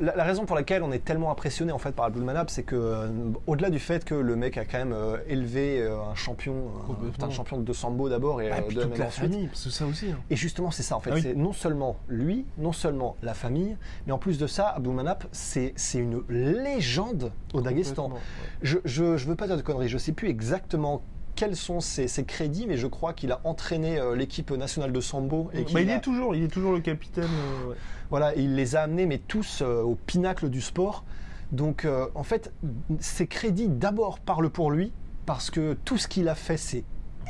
la, 0.00 0.16
la 0.16 0.24
raison 0.24 0.46
pour 0.46 0.56
laquelle 0.56 0.82
on 0.82 0.90
est 0.90 1.04
tellement 1.04 1.30
impressionné 1.30 1.70
en 1.70 1.78
fait 1.78 1.92
par 1.92 2.06
Abdulmanap, 2.06 2.50
c'est 2.50 2.62
que 2.64 2.74
euh, 2.74 3.08
au-delà 3.46 3.68
du 3.70 3.78
fait 3.78 4.04
que 4.04 4.14
le 4.14 4.34
mec 4.36 4.56
a 4.56 4.64
quand 4.64 4.78
même 4.78 4.92
euh, 4.94 5.18
élevé 5.28 5.80
euh, 5.80 6.00
un 6.02 6.14
champion, 6.14 6.70
un, 6.82 6.86
Complètement. 6.86 7.26
un 7.26 7.30
champion 7.30 7.58
de 7.60 7.72
sambo 7.72 8.08
d'abord 8.08 8.40
et 8.40 8.50
Ah, 8.50 8.56
euh, 8.56 8.62
puis 8.66 8.76
de 8.76 8.82
toute 8.82 8.98
la 8.98 9.06
ensuite. 9.06 9.30
famille, 9.30 9.46
parce 9.48 9.64
que 9.64 9.70
ça 9.70 9.86
aussi. 9.86 10.06
hein. 10.10 10.18
Et 10.30 10.34
justement, 10.34 10.70
c'est 10.70 10.82
ça 10.82 10.96
en 10.96 11.00
fait. 11.00 11.10
Ah 11.12 11.14
oui. 11.16 11.20
C'est 11.22 11.34
non 11.34 11.52
seulement 11.52 11.96
lui, 12.08 12.46
non 12.58 12.72
seulement 12.72 13.16
la 13.22 13.34
famille, 13.34 13.76
mais 14.06 14.12
en 14.12 14.18
plus 14.18 14.38
de 14.38 14.46
ça, 14.46 14.68
Abdulmanap, 14.70 15.24
c'est 15.30 15.72
c'est 15.76 15.98
une 15.98 16.22
légende 16.28 17.30
au 17.54 17.60
Daghestan. 17.60 18.04
Complètement, 18.04 18.16
ouais. 18.16 18.48
Je, 18.62 18.78
je, 18.84 19.16
je 19.18 19.26
veux 19.28 19.36
pas 19.36 19.46
dire 19.46 19.56
de 19.58 19.62
conneries, 19.62 19.88
je 19.88 19.98
sais 19.98 20.12
plus 20.12 20.28
exactement 20.28 21.02
quels 21.42 21.56
sont 21.56 21.80
ses, 21.80 22.06
ses 22.06 22.22
crédits, 22.24 22.66
mais 22.68 22.76
je 22.76 22.86
crois 22.86 23.12
qu'il 23.14 23.32
a 23.32 23.40
entraîné 23.42 23.98
euh, 23.98 24.14
l'équipe 24.14 24.52
nationale 24.52 24.92
de 24.92 25.00
sambo 25.00 25.50
et 25.52 25.64
Bah, 25.64 25.80
il 25.80 25.90
a- 25.90 25.96
est 25.96 26.00
toujours, 26.00 26.36
il 26.36 26.44
est 26.44 26.48
toujours 26.48 26.70
le 26.72 26.78
capitaine. 26.78 27.24
euh, 27.24 27.70
ouais. 27.70 27.76
voilà, 28.10 28.36
et 28.36 28.42
il 28.42 28.54
les 28.54 28.76
a 28.76 28.82
amenés 28.82 29.06
mais 29.06 29.18
tous 29.18 29.60
euh, 29.60 29.82
au 29.82 29.96
pinacle 29.96 30.48
du 30.50 30.60
sport. 30.60 31.02
Donc 31.50 31.84
euh, 31.84 32.06
en 32.14 32.22
fait, 32.22 32.52
ses 33.00 33.26
crédits 33.26 33.66
d'abord 33.66 34.20
parlent 34.20 34.50
pour 34.50 34.70
lui 34.70 34.92
parce 35.26 35.50
que 35.50 35.74
tout 35.84 35.98
ce 35.98 36.06
qu'il 36.06 36.28
a 36.28 36.36
fait 36.36 36.56
c'est 36.56 36.84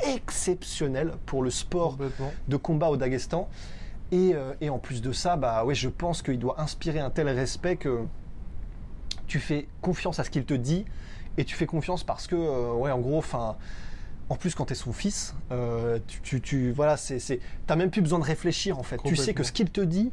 exceptionnel 0.05 1.13
pour 1.25 1.41
le 1.41 1.49
sport 1.49 1.97
de 2.47 2.55
combat 2.57 2.89
au 2.89 2.97
Daghestan. 2.97 3.49
Et, 4.11 4.35
euh, 4.35 4.53
et 4.61 4.69
en 4.69 4.77
plus 4.77 5.01
de 5.01 5.11
ça, 5.11 5.37
bah 5.37 5.65
ouais, 5.65 5.73
je 5.73 5.89
pense 5.89 6.21
qu'il 6.21 6.37
doit 6.37 6.61
inspirer 6.61 6.99
un 6.99 7.09
tel 7.09 7.27
respect 7.29 7.77
que 7.77 8.01
tu 9.25 9.39
fais 9.39 9.67
confiance 9.81 10.19
à 10.19 10.23
ce 10.23 10.29
qu'il 10.29 10.45
te 10.45 10.53
dit 10.53 10.85
et 11.39 11.45
tu 11.45 11.55
fais 11.55 11.65
confiance 11.65 12.03
parce 12.03 12.27
que, 12.27 12.35
euh, 12.35 12.73
ouais, 12.73 12.91
en 12.91 12.99
gros, 12.99 13.17
enfin. 13.17 13.55
En 14.33 14.35
plus, 14.35 14.55
quand 14.55 14.65
tu 14.65 14.73
es 14.73 14.75
son 14.75 14.93
fils, 14.93 15.35
euh, 15.51 15.99
tu, 16.07 16.19
tu, 16.21 16.41
tu- 16.41 16.71
voilà, 16.71 16.97
c'est, 16.97 17.19
c'est, 17.19 17.39
t'as 17.67 17.75
même 17.75 17.91
plus 17.91 18.01
besoin 18.01 18.17
de 18.17 18.23
réfléchir 18.23 18.79
en 18.79 18.83
fait. 18.83 18.97
Tu 19.05 19.15
sais 19.15 19.35
que 19.35 19.43
ce 19.43 19.51
qu'il 19.51 19.69
te 19.69 19.79
dit, 19.79 20.11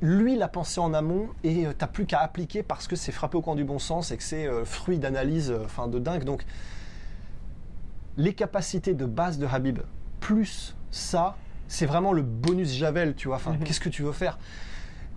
lui 0.00 0.36
l'a 0.36 0.46
pensé 0.46 0.78
en 0.78 0.94
amont 0.94 1.30
et 1.42 1.66
euh, 1.66 1.72
t'as 1.76 1.88
plus 1.88 2.06
qu'à 2.06 2.20
appliquer 2.20 2.62
parce 2.62 2.86
que 2.86 2.94
c'est 2.94 3.10
frappé 3.10 3.36
au 3.36 3.42
coin 3.42 3.56
du 3.56 3.64
bon 3.64 3.80
sens 3.80 4.12
et 4.12 4.16
que 4.16 4.22
c'est 4.22 4.46
euh, 4.46 4.64
fruit 4.64 4.98
d'analyse, 5.00 5.52
enfin 5.64 5.88
de 5.88 5.98
dingue. 5.98 6.22
Donc, 6.22 6.44
les 8.16 8.32
capacités 8.32 8.94
de 8.94 9.06
base 9.06 9.38
de 9.38 9.46
Habib, 9.46 9.80
plus 10.20 10.76
ça, 10.92 11.36
c'est 11.66 11.86
vraiment 11.86 12.12
le 12.12 12.22
bonus 12.22 12.74
Javel, 12.74 13.16
tu 13.16 13.26
vois. 13.26 13.38
Enfin, 13.38 13.54
Mhm. 13.54 13.64
qu'est-ce 13.64 13.80
que 13.80 13.88
tu 13.88 14.04
veux 14.04 14.12
faire? 14.12 14.38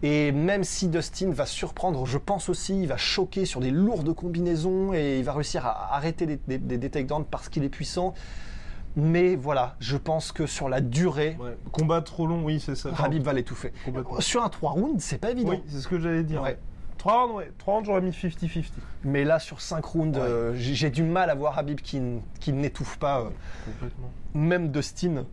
Et 0.01 0.31
même 0.31 0.63
si 0.63 0.87
Dustin 0.87 1.31
va 1.31 1.45
surprendre, 1.45 2.05
je 2.05 2.17
pense 2.17 2.47
aussi, 2.47 2.81
il 2.83 2.87
va 2.87 2.95
choquer 2.97 3.45
sur 3.45 3.59
des 3.59 3.71
lourdes 3.71 4.13
combinaisons 4.15 4.93
et 4.93 5.17
il 5.19 5.25
va 5.25 5.33
réussir 5.33 5.65
à 5.65 5.95
arrêter 5.95 6.25
des, 6.25 6.39
des, 6.47 6.57
des- 6.57 6.77
des 6.77 6.89
takedowns 6.89 7.25
parce 7.25 7.49
qu'il 7.49 7.63
est 7.65 7.69
puissant. 7.69 8.13
Mais 8.95 9.35
voilà, 9.35 9.75
je 9.79 9.97
pense 9.97 10.31
que 10.31 10.45
sur 10.47 10.67
la 10.69 10.81
durée, 10.81 11.37
Ouais. 11.39 11.57
Combat 11.71 12.01
trop 12.01 12.27
long, 12.27 12.43
oui, 12.43 12.59
c'est 12.59 12.75
ça. 12.75 12.89
Habib 12.97 13.23
va 13.23 13.33
l'étouffer. 13.33 13.71
Sur 14.19 14.43
un 14.43 14.49
3 14.49 14.71
rounds, 14.71 15.03
c'est 15.03 15.17
pas 15.19 15.31
évident. 15.31 15.51
Oui, 15.51 15.61
c'est 15.67 15.79
ce 15.79 15.87
que 15.87 15.99
j'allais 15.99 16.23
dire. 16.23 16.41
Ouais. 16.41 16.57
3 16.97 17.23
rounds, 17.25 17.35
ouais. 17.35 17.51
3 17.59 17.73
rounds, 17.75 17.85
j'aurais 17.85 18.01
mis 18.01 18.11
50-50. 18.11 18.63
Mais 19.03 19.23
là, 19.25 19.39
sur 19.39 19.61
5 19.61 19.83
rounds, 19.85 20.17
Ouais. 20.17 20.23
euh, 20.25 20.53
j'ai 20.55 20.89
du 20.89 21.03
mal 21.03 21.29
à 21.29 21.35
voir 21.35 21.57
Habib 21.59 21.79
qui, 21.81 22.01
qui 22.39 22.51
n'étouffe 22.51 22.97
pas, 22.97 23.19
euh, 23.21 23.29
Complètement. 23.65 24.09
même 24.33 24.69
Dustin, 24.71 25.25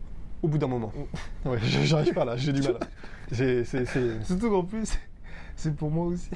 au 0.43 0.47
bout 0.49 0.57
d'un 0.59 0.67
moment. 0.67 0.91
Ouais, 1.45 1.57
je- 1.63 1.81
j'arrive 1.83 2.13
pas 2.13 2.25
là, 2.25 2.35
j'ai 2.37 2.53
du 2.53 2.61
mal. 2.67 2.77
C'est- 3.31 3.63
c'est- 3.85 4.23
Surtout 4.23 4.49
qu'en 4.49 4.63
plus, 4.63 4.97
c'est 5.55 5.75
pour 5.75 5.89
moi 5.91 6.05
aussi. 6.05 6.29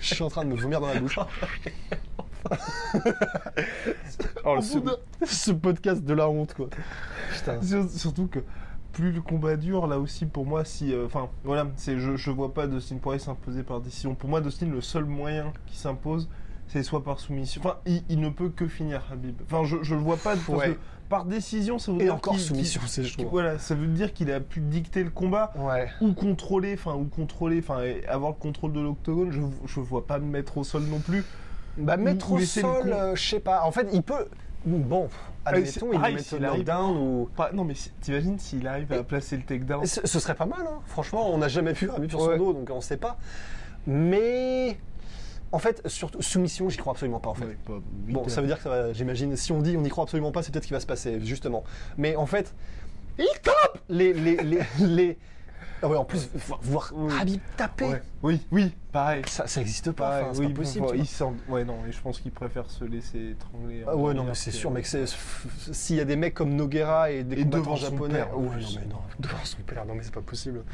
Je 0.00 0.14
suis 0.14 0.22
en 0.24 0.28
train 0.28 0.44
de 0.44 0.50
me 0.50 0.56
vomir 0.56 0.80
dans 0.80 0.88
la 0.88 0.98
bouche. 1.00 1.18
Au 4.44 4.56
bout 4.56 4.90
ce, 5.26 5.50
podcast 5.52 6.02
de 6.04 6.14
la 6.14 6.28
honte, 6.28 6.54
quoi. 6.54 6.68
Putain. 7.34 7.60
Surtout 7.88 8.26
que 8.26 8.40
plus 8.92 9.12
le 9.12 9.20
combat 9.20 9.56
dure, 9.56 9.86
là 9.86 9.98
aussi 9.98 10.26
pour 10.26 10.46
moi, 10.46 10.64
si, 10.64 10.92
euh, 10.92 11.06
enfin 11.06 11.28
voilà, 11.44 11.68
c'est 11.76 11.98
je, 11.98 12.16
je 12.16 12.30
vois 12.30 12.52
pas 12.54 12.66
Dustin 12.66 12.96
Poirier 12.96 13.20
s'imposer 13.20 13.62
par 13.62 13.80
décision. 13.80 14.14
Pour 14.14 14.28
moi, 14.30 14.40
Dustin, 14.40 14.66
le 14.66 14.80
seul 14.80 15.04
moyen 15.04 15.52
qui 15.66 15.76
s'impose, 15.76 16.28
c'est 16.68 16.82
soit 16.82 17.04
par 17.04 17.20
soumission. 17.20 17.60
Enfin, 17.64 17.76
il, 17.86 18.02
il 18.08 18.20
ne 18.20 18.30
peut 18.30 18.48
que 18.48 18.66
finir 18.66 19.02
Habib. 19.12 19.36
Enfin, 19.44 19.64
je, 19.64 19.76
je 19.82 19.94
le 19.94 20.00
vois 20.00 20.16
pas 20.16 20.34
parce 20.36 20.48
Ouais. 20.48 20.72
que 20.74 20.78
par 21.08 21.24
décision, 21.24 21.78
ça 21.78 21.92
veut 21.92 22.00
Et 22.00 22.04
dire 22.04 22.14
encore 22.14 22.34
qu'il- 22.34 22.42
soumission, 22.42 22.80
qu'il- 22.80 22.88
c'est 22.90 23.02
qu'il- 23.02 23.22
chaud. 23.24 23.28
Voilà, 23.30 23.58
ça 23.58 23.74
veut 23.74 23.86
dire 23.86 24.12
qu'il 24.12 24.30
a 24.30 24.40
pu 24.40 24.60
dicter 24.60 25.02
le 25.02 25.10
combat 25.10 25.52
Ouais. 25.56 25.88
ou 26.00 26.12
contrôler, 26.12 26.74
enfin 26.74 26.94
ou 26.94 27.04
contrôler, 27.04 27.60
enfin 27.60 27.80
avoir 28.08 28.30
le 28.32 28.36
contrôle 28.36 28.72
de 28.72 28.80
l'octogone. 28.80 29.30
Je 29.32 29.40
je 29.66 29.80
vois 29.80 30.06
pas 30.06 30.18
me 30.18 30.26
mettre 30.26 30.58
au 30.58 30.64
sol 30.64 30.82
non 30.82 30.98
plus. 31.00 31.24
Bah, 31.78 31.96
mettre 31.96 32.32
ou 32.32 32.36
au 32.36 32.40
sol, 32.40 32.92
euh, 32.92 33.14
je 33.14 33.28
sais 33.28 33.40
pas. 33.40 33.62
En 33.64 33.72
fait, 33.72 33.88
il 33.92 34.02
peut. 34.02 34.26
Bon, 34.66 35.08
admettons, 35.44 35.92
il 35.92 35.98
pareil, 35.98 36.12
peut 36.14 36.16
mettre 36.18 36.28
s'il 36.28 36.38
le 36.40 36.46
knockdown 36.48 36.96
ou. 36.98 37.28
Pas- 37.36 37.52
non 37.52 37.64
mais 37.64 37.74
t'imagines 38.00 38.38
s'il 38.38 38.66
arrive 38.66 38.92
à 38.92 39.02
placer 39.04 39.36
le 39.36 39.44
takedown. 39.44 39.86
Ce, 39.86 40.00
ce 40.04 40.18
serait 40.20 40.34
pas 40.34 40.46
mal, 40.46 40.60
hein. 40.68 40.80
franchement, 40.86 41.30
on 41.32 41.38
n'a 41.38 41.48
jamais 41.48 41.72
vu 41.72 41.88
Habib 41.90 42.10
sur 42.10 42.20
son 42.20 42.28
Ouais. 42.28 42.38
dos, 42.38 42.52
donc 42.52 42.68
on 42.72 42.80
sait 42.80 42.96
pas. 42.96 43.16
Mais. 43.86 44.76
En 45.52 45.58
fait, 45.58 45.80
surtout, 45.88 46.20
soumission, 46.20 46.68
j'y 46.68 46.76
crois 46.76 46.92
absolument 46.92 47.20
pas, 47.20 47.30
en 47.30 47.34
fait. 47.34 47.46
Ouais, 47.46 47.56
pas- 47.64 47.80
Bon, 47.82 48.28
ça 48.28 48.40
veut 48.42 48.46
dire 48.46 48.56
que 48.58 48.62
ça 48.64 48.68
va, 48.68 48.92
j'imagine, 48.92 49.34
si 49.36 49.50
on 49.52 49.60
dit 49.62 49.76
on 49.76 49.80
n'y 49.80 49.88
croit 49.88 50.04
absolument 50.04 50.30
pas, 50.32 50.42
c'est 50.42 50.52
peut-être 50.52 50.64
ce 50.64 50.68
qui 50.68 50.74
va 50.74 50.80
se 50.80 50.86
passer, 50.86 51.20
justement. 51.24 51.64
Mais 51.96 52.16
en 52.16 52.26
fait, 52.26 52.54
il 53.18 53.26
tape 53.42 53.78
les. 53.88 54.12
les, 54.12 54.36
les, 54.36 54.58
les- 54.80 55.18
Ah 55.82 55.86
ouais, 55.88 55.96
en 55.96 56.04
plus, 56.04 56.28
voir, 56.62 56.90
Oui. 56.94 57.12
Habib 57.20 57.40
taper, 57.56 57.84
Ouais. 57.86 58.02
Oui, 58.22 58.40
oui, 58.50 58.74
pareil. 58.90 59.22
ça, 59.28 59.46
ça 59.46 59.60
existe 59.60 59.92
pas, 59.92 60.22
enfin, 60.22 60.30
c'est 60.34 60.40
oui, 60.40 60.48
pas 60.48 60.54
possible. 60.60 60.86
bon, 60.86 60.92
il 60.94 61.06
sent- 61.06 61.24
Ouais, 61.48 61.64
non, 61.64 61.76
et 61.88 61.92
je 61.92 62.00
pense 62.00 62.18
qu'il 62.20 62.32
préfère 62.32 62.68
se 62.68 62.84
laisser 62.84 63.30
étrangler. 63.30 63.84
Ah 63.86 63.94
ouais, 63.96 64.12
non, 64.12 64.24
mais 64.24 64.34
c'est 64.34 64.50
sûr, 64.50 64.70
mec, 64.72 64.86
s'il 64.86 65.96
y 65.96 66.00
a 66.00 66.04
des 66.04 66.16
mecs 66.16 66.34
comme 66.34 66.54
Noguera 66.56 67.10
et 67.12 67.22
des 67.22 67.36
Et 67.36 67.42
combattants 67.44 67.76
japonais. 67.76 68.14
père, 68.14 68.36
Ouais, 68.36 68.46
non, 68.46 68.68
mais 68.80 68.86
non, 68.86 68.98
devant 69.20 69.44
son 69.44 69.58
père, 69.58 69.86
non, 69.86 69.94
mais 69.94 70.02
c'est 70.02 70.12
pas 70.14 70.20
possible. 70.20 70.64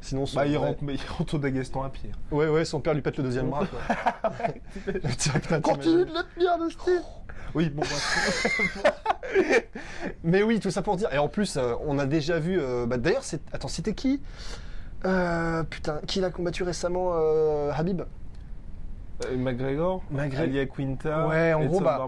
Sinon, 0.00 0.24
son, 0.24 0.36
Bah, 0.36 0.46
il 0.46 0.56
rentre, 0.56 0.78
mais 0.82 0.94
il 0.94 1.00
rentre 1.18 1.34
au 1.34 1.38
Dagestan 1.38 1.82
à 1.82 1.90
pied. 1.90 2.10
Ouais, 2.30 2.48
ouais, 2.48 2.64
son 2.64 2.80
père 2.80 2.94
lui 2.94 3.02
pète 3.02 3.16
le 3.18 3.24
deuxième 3.24 3.50
bras. 3.50 3.66
quoi. 3.66 3.80
Continue 5.62 6.04
de 6.06 6.12
le 6.12 6.34
tenir, 6.34 6.58
Dustin 6.64 7.02
Oui, 7.54 7.68
bon, 7.70 7.82
bah, 7.82 8.90
Mais 10.24 10.42
oui, 10.42 10.60
tout 10.60 10.70
ça 10.70 10.82
pour 10.82 10.96
dire. 10.96 11.12
Et 11.12 11.18
en 11.18 11.28
plus, 11.28 11.56
euh, 11.56 11.74
on 11.86 11.98
a 11.98 12.06
déjà 12.06 12.38
vu. 12.38 12.58
euh, 12.60 12.86
bah, 12.86 12.96
D'ailleurs, 12.98 13.24
c'est... 13.24 13.40
attends, 13.52 13.68
c'était 13.68 13.94
qui 13.94 14.20
Euh, 15.04 15.62
Putain, 15.64 16.00
qui 16.06 16.20
l'a 16.20 16.30
combattu 16.30 16.62
récemment 16.62 17.12
Habib? 17.72 18.02
McGregor, 19.34 20.02
McGregor. 20.10 20.40
Alia 20.42 20.66
Quinta, 20.66 21.26
Ouais, 21.26 21.54
en 21.54 21.64
gros, 21.64 21.80
bah. 21.80 22.06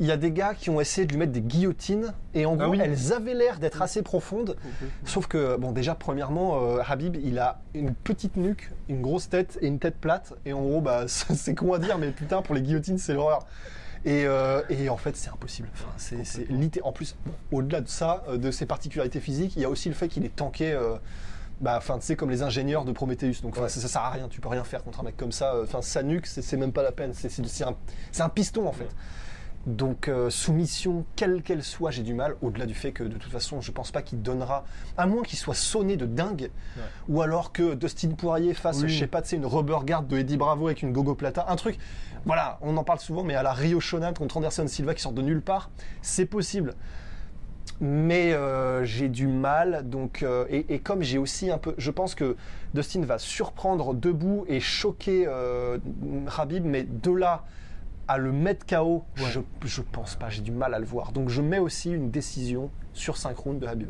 Il 0.00 0.06
y 0.06 0.10
a 0.10 0.16
des 0.16 0.30
gars 0.32 0.54
qui 0.54 0.70
ont 0.70 0.80
essayé 0.80 1.06
de 1.06 1.12
lui 1.12 1.18
mettre 1.18 1.32
des 1.32 1.42
guillotines 1.42 2.14
et 2.32 2.46
en 2.46 2.54
Ah 2.54 2.64
gros, 2.64 2.70
oui. 2.70 2.80
elles 2.82 3.12
avaient 3.12 3.34
l'air 3.34 3.58
d'être 3.58 3.82
assez 3.82 4.00
profondes. 4.00 4.56
Sauf 5.04 5.26
que, 5.26 5.58
bon, 5.58 5.72
déjà, 5.72 5.94
premièrement, 5.94 6.62
euh, 6.62 6.78
Habib, 6.88 7.16
il 7.22 7.38
a 7.38 7.60
une 7.74 7.92
petite 7.92 8.36
nuque, 8.38 8.70
une 8.88 9.02
grosse 9.02 9.28
tête 9.28 9.58
et 9.60 9.66
une 9.66 9.78
tête 9.78 9.96
plate. 10.00 10.32
Et 10.46 10.54
en 10.54 10.62
gros, 10.62 10.80
bah, 10.80 11.04
c'est 11.08 11.54
con 11.54 11.74
à 11.74 11.78
dire, 11.78 11.98
mais 11.98 12.10
putain, 12.10 12.40
pour 12.40 12.54
les 12.54 12.62
guillotines, 12.62 12.96
c'est 12.96 13.12
l'horreur. 13.12 13.40
Et, 14.06 14.24
euh, 14.24 14.62
et 14.70 14.88
en 14.88 14.96
fait, 14.96 15.16
c'est 15.16 15.28
impossible. 15.30 15.68
Enfin, 15.74 15.88
c'est, 15.98 16.24
c'est 16.24 16.48
litté- 16.48 16.80
En 16.84 16.92
plus, 16.92 17.16
bon, 17.26 17.32
au-delà 17.58 17.80
de 17.82 17.88
ça, 17.88 18.22
euh, 18.28 18.38
de 18.38 18.50
ses 18.50 18.64
particularités 18.64 19.20
physiques, 19.20 19.54
il 19.56 19.62
y 19.62 19.64
a 19.64 19.68
aussi 19.68 19.88
le 19.88 19.94
fait 19.94 20.08
qu'il 20.08 20.24
est 20.24 20.34
tanké. 20.34 20.72
euh, 20.72 20.94
bah, 21.60 21.74
enfin, 21.78 21.98
tu 21.98 22.04
sais, 22.06 22.16
comme 22.16 22.30
les 22.30 22.42
ingénieurs 22.42 22.84
de 22.84 22.92
Prometheus. 22.92 23.40
Donc, 23.42 23.56
ça, 23.56 23.68
ça 23.68 23.88
sert 23.88 24.02
à 24.02 24.10
rien. 24.10 24.28
Tu 24.28 24.40
peux 24.40 24.48
rien 24.48 24.62
faire 24.62 24.84
contre 24.84 25.00
un 25.00 25.02
mec 25.04 25.16
comme 25.16 25.32
ça. 25.32 25.54
Enfin, 25.62 25.82
sa 25.82 26.02
nuque, 26.02 26.26
c'est, 26.26 26.42
c'est 26.42 26.56
même 26.56 26.72
pas 26.72 26.82
la 26.82 26.92
peine. 26.92 27.12
C'est, 27.14 27.28
c'est- 27.30 27.46
c'est 27.48 27.64
un, 27.64 27.74
c'est 28.12 28.22
un 28.22 28.28
piston, 28.28 28.66
en 28.68 28.72
fait. 28.72 28.88
Donc, 29.66 30.06
euh, 30.06 30.30
soumission, 30.30 31.04
quelle 31.16 31.42
qu'elle 31.42 31.64
soit, 31.64 31.90
j'ai 31.90 32.04
du 32.04 32.14
mal. 32.14 32.36
Au-delà 32.40 32.66
du 32.66 32.74
fait 32.74 32.92
que, 32.92 33.02
de 33.02 33.16
toute 33.16 33.32
façon, 33.32 33.60
je 33.60 33.72
pense 33.72 33.90
pas 33.90 34.00
qu'il 34.00 34.22
donnera. 34.22 34.64
À 34.96 35.06
moins 35.06 35.24
qu'il 35.24 35.38
soit 35.38 35.54
sonné 35.56 35.96
de 35.96 36.06
dingue. 36.06 36.50
Ouais. 36.76 36.82
Ou 37.08 37.20
alors 37.20 37.52
que 37.52 37.74
Dustin 37.74 38.10
Poirier 38.10 38.54
fasse, 38.54 38.82
Oui. 38.82 38.88
je 38.88 38.98
sais 38.98 39.08
pas, 39.08 39.22
tu 39.22 39.30
sais, 39.30 39.36
une 39.36 39.46
rubber 39.46 39.78
guard 39.84 40.04
de 40.04 40.18
Eddie 40.18 40.36
Bravo 40.36 40.66
avec 40.66 40.82
une 40.82 40.92
gogo 40.92 41.16
plata. 41.16 41.46
Un 41.48 41.56
truc. 41.56 41.78
Voilà, 42.24 42.58
on 42.62 42.76
en 42.76 42.84
parle 42.84 43.00
souvent, 43.00 43.24
mais 43.24 43.34
à 43.34 43.42
la 43.42 43.52
Rio 43.52 43.80
Shonan 43.80 44.12
contre 44.14 44.36
Anderson 44.36 44.66
Silva 44.68 44.94
qui 44.94 45.02
sort 45.02 45.12
de 45.12 45.22
nulle 45.22 45.42
part, 45.42 45.70
c'est 46.00 46.26
possible. 46.26 46.74
Mais 47.80 48.32
euh, 48.32 48.84
j'ai 48.84 49.08
du 49.08 49.26
mal, 49.26 49.88
donc 49.88 50.22
euh, 50.22 50.46
et, 50.48 50.74
et 50.74 50.78
comme 50.78 51.02
j'ai 51.02 51.18
aussi 51.18 51.50
un 51.50 51.58
peu, 51.58 51.74
je 51.76 51.90
pense 51.90 52.14
que 52.14 52.36
Dustin 52.72 53.02
va 53.04 53.18
surprendre 53.18 53.94
debout 53.94 54.44
et 54.48 54.60
choquer 54.60 55.26
Habib, 56.38 56.64
mais 56.64 56.84
de 56.84 57.10
là 57.10 57.44
à 58.08 58.18
le 58.18 58.32
mettre 58.32 58.66
KO, 58.66 59.04
je, 59.16 59.40
je 59.64 59.82
pense 59.82 60.14
pas, 60.16 60.28
j'ai 60.30 60.42
du 60.42 60.52
mal 60.52 60.74
à 60.74 60.78
le 60.78 60.86
voir. 60.86 61.12
Donc 61.12 61.28
je 61.28 61.42
mets 61.42 61.58
aussi 61.58 61.90
une 61.90 62.10
décision 62.10 62.70
sur 62.92 63.16
5 63.16 63.36
rounds 63.36 63.60
de 63.60 63.66
Habib. 63.66 63.88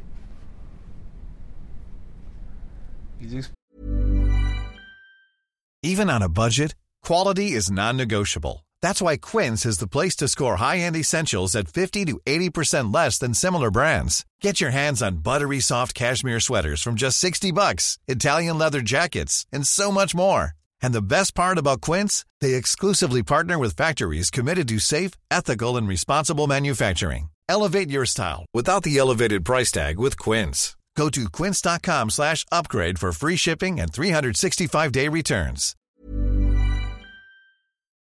Even 5.83 6.11
on 6.11 6.23
a 6.23 6.29
budget, 6.29 6.75
quality 7.03 7.53
is 7.53 7.71
non-negotiable. 7.71 8.65
That's 8.83 9.01
why 9.01 9.17
Quince 9.17 9.65
is 9.65 9.79
the 9.79 9.87
place 9.87 10.15
to 10.17 10.29
score 10.29 10.57
high-end 10.57 10.97
essentials 10.97 11.55
at 11.55 11.69
50 11.69 12.05
to 12.07 12.21
80% 12.27 12.93
less 12.93 13.19
than 13.19 13.35
similar 13.35 13.71
brands. 13.71 14.25
Get 14.41 14.61
your 14.61 14.71
hands 14.71 15.03
on 15.03 15.19
buttery 15.23 15.61
soft 15.61 15.95
cashmere 15.95 16.41
sweaters 16.41 16.83
from 16.83 16.95
just 16.97 17.19
60 17.19 17.53
bucks, 17.53 17.99
Italian 18.07 18.59
leather 18.59 18.83
jackets, 18.83 19.47
and 19.53 19.67
so 19.67 19.91
much 19.91 20.15
more. 20.15 20.56
And 20.83 20.93
the 20.93 21.03
best 21.03 21.35
part 21.35 21.59
about 21.59 21.81
Quince, 21.81 22.25
they 22.41 22.55
exclusively 22.55 23.23
partner 23.23 23.59
with 23.59 23.77
factories 23.77 24.31
committed 24.31 24.69
to 24.69 24.79
safe, 24.79 25.13
ethical, 25.31 25.77
and 25.77 25.89
responsible 25.89 26.47
manufacturing. 26.47 27.31
Elevate 27.49 27.91
your 27.91 28.07
style 28.07 28.45
without 28.53 28.83
the 28.83 28.99
elevated 28.99 29.45
price 29.45 29.71
tag 29.73 29.99
with 29.99 30.19
Quince. 30.19 30.77
Go 30.97 31.11
to 31.11 31.29
quince.com 31.29 32.11
slash 32.11 32.45
upgrade 32.51 32.99
for 32.99 33.13
free 33.13 33.37
shipping 33.37 33.79
and 33.79 33.93
365-day 33.93 35.09
returns. 35.09 35.75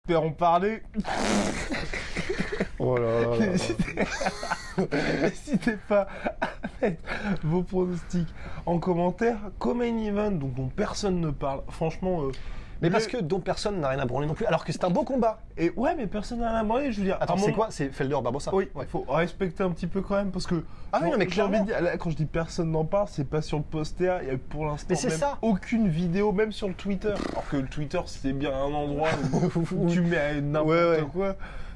En 0.10 0.32
parler. 0.32 0.82
Oh 2.80 2.98
là 2.98 3.22
là 3.22 3.58
N'hésitez 5.22 5.78
pas 5.88 6.08
à 6.42 6.50
mettre 6.82 7.02
vos 7.44 7.64
pronostics 7.64 8.28
en 8.66 8.80
commentaire. 8.80 9.40
Comme 9.60 9.82
un 9.82 9.98
event 9.98 10.32
donc 10.32 10.54
dont 10.56 10.68
personne 10.70 11.20
ne 11.22 11.32
parle. 11.32 11.64
Franchement. 11.70 12.24
euh, 12.24 12.32
Mais 12.84 12.90
parce 12.90 13.08
que 13.08 13.18
dont 13.18 13.40
personne 13.40 13.80
n'a 13.80 13.90
rien 13.90 14.00
à 14.00 14.06
branler 14.06 14.28
non 14.28 14.34
plus, 14.34 14.46
alors 14.46 14.64
que 14.66 14.72
c'est 14.72 14.84
un 14.84 14.90
beau 14.90 15.04
combat. 15.04 15.40
Et 15.58 15.72
ouais, 15.76 15.96
mais 15.96 16.06
personne 16.06 16.40
n'a 16.40 16.50
rien 16.50 16.60
à 16.60 16.64
demander. 16.64 16.92
Je 16.92 17.00
veux 17.00 17.06
dire. 17.06 17.18
Attends, 17.20 17.38
c'est 17.38 17.54
quoi? 17.54 17.68
C'est 17.72 17.90
Felder 17.90 18.18
Barbosa 18.22 18.54
Oui, 18.54 18.70
il 18.74 18.78
Ouais. 18.78 18.86
faut 18.86 19.06
respecter 19.08 19.64
un 19.64 19.72
petit 19.72 19.88
peu 19.88 20.02
quand 20.02 20.16
même 20.16 20.32
parce 20.32 20.46
que. 20.46 20.64
Ah 20.92 21.00
oui, 21.02 21.10
non, 21.10 21.18
mais 21.18 21.28
j'ai 21.30 21.42
envie 21.42 21.60
de 21.62 21.66
clairement. 21.66 21.90
quand 21.98 22.10
je 22.12 22.16
dis 22.16 22.26
personne 22.26 22.70
n'en 22.72 22.86
parle, 22.86 23.08
c'est 23.10 23.28
pas 23.28 23.42
sur 23.42 23.58
le 23.58 23.64
poster. 23.64 24.18
Il 24.24 24.28
y 24.28 24.32
a 24.32 24.38
pour 24.38 24.66
l'instant 24.66 24.88
Mais 24.90 24.96
c'est 24.96 25.08
même 25.10 25.18
ça. 25.18 25.38
aucune 25.42 25.88
vidéo, 25.88 26.32
même 26.34 26.52
sur 26.52 26.68
le 26.68 26.74
Twitter. 26.74 27.14
Alors 27.32 27.48
que 27.50 27.58
le 27.58 27.68
Twitter, 27.68 28.00
c'est 28.06 28.34
bien 28.34 28.52
un 28.54 28.74
endroit 28.74 29.10
où, 29.72 29.90
tu 29.90 30.02
mets 30.02 30.42
n'importe 30.42 31.10
quoi. 31.14 31.36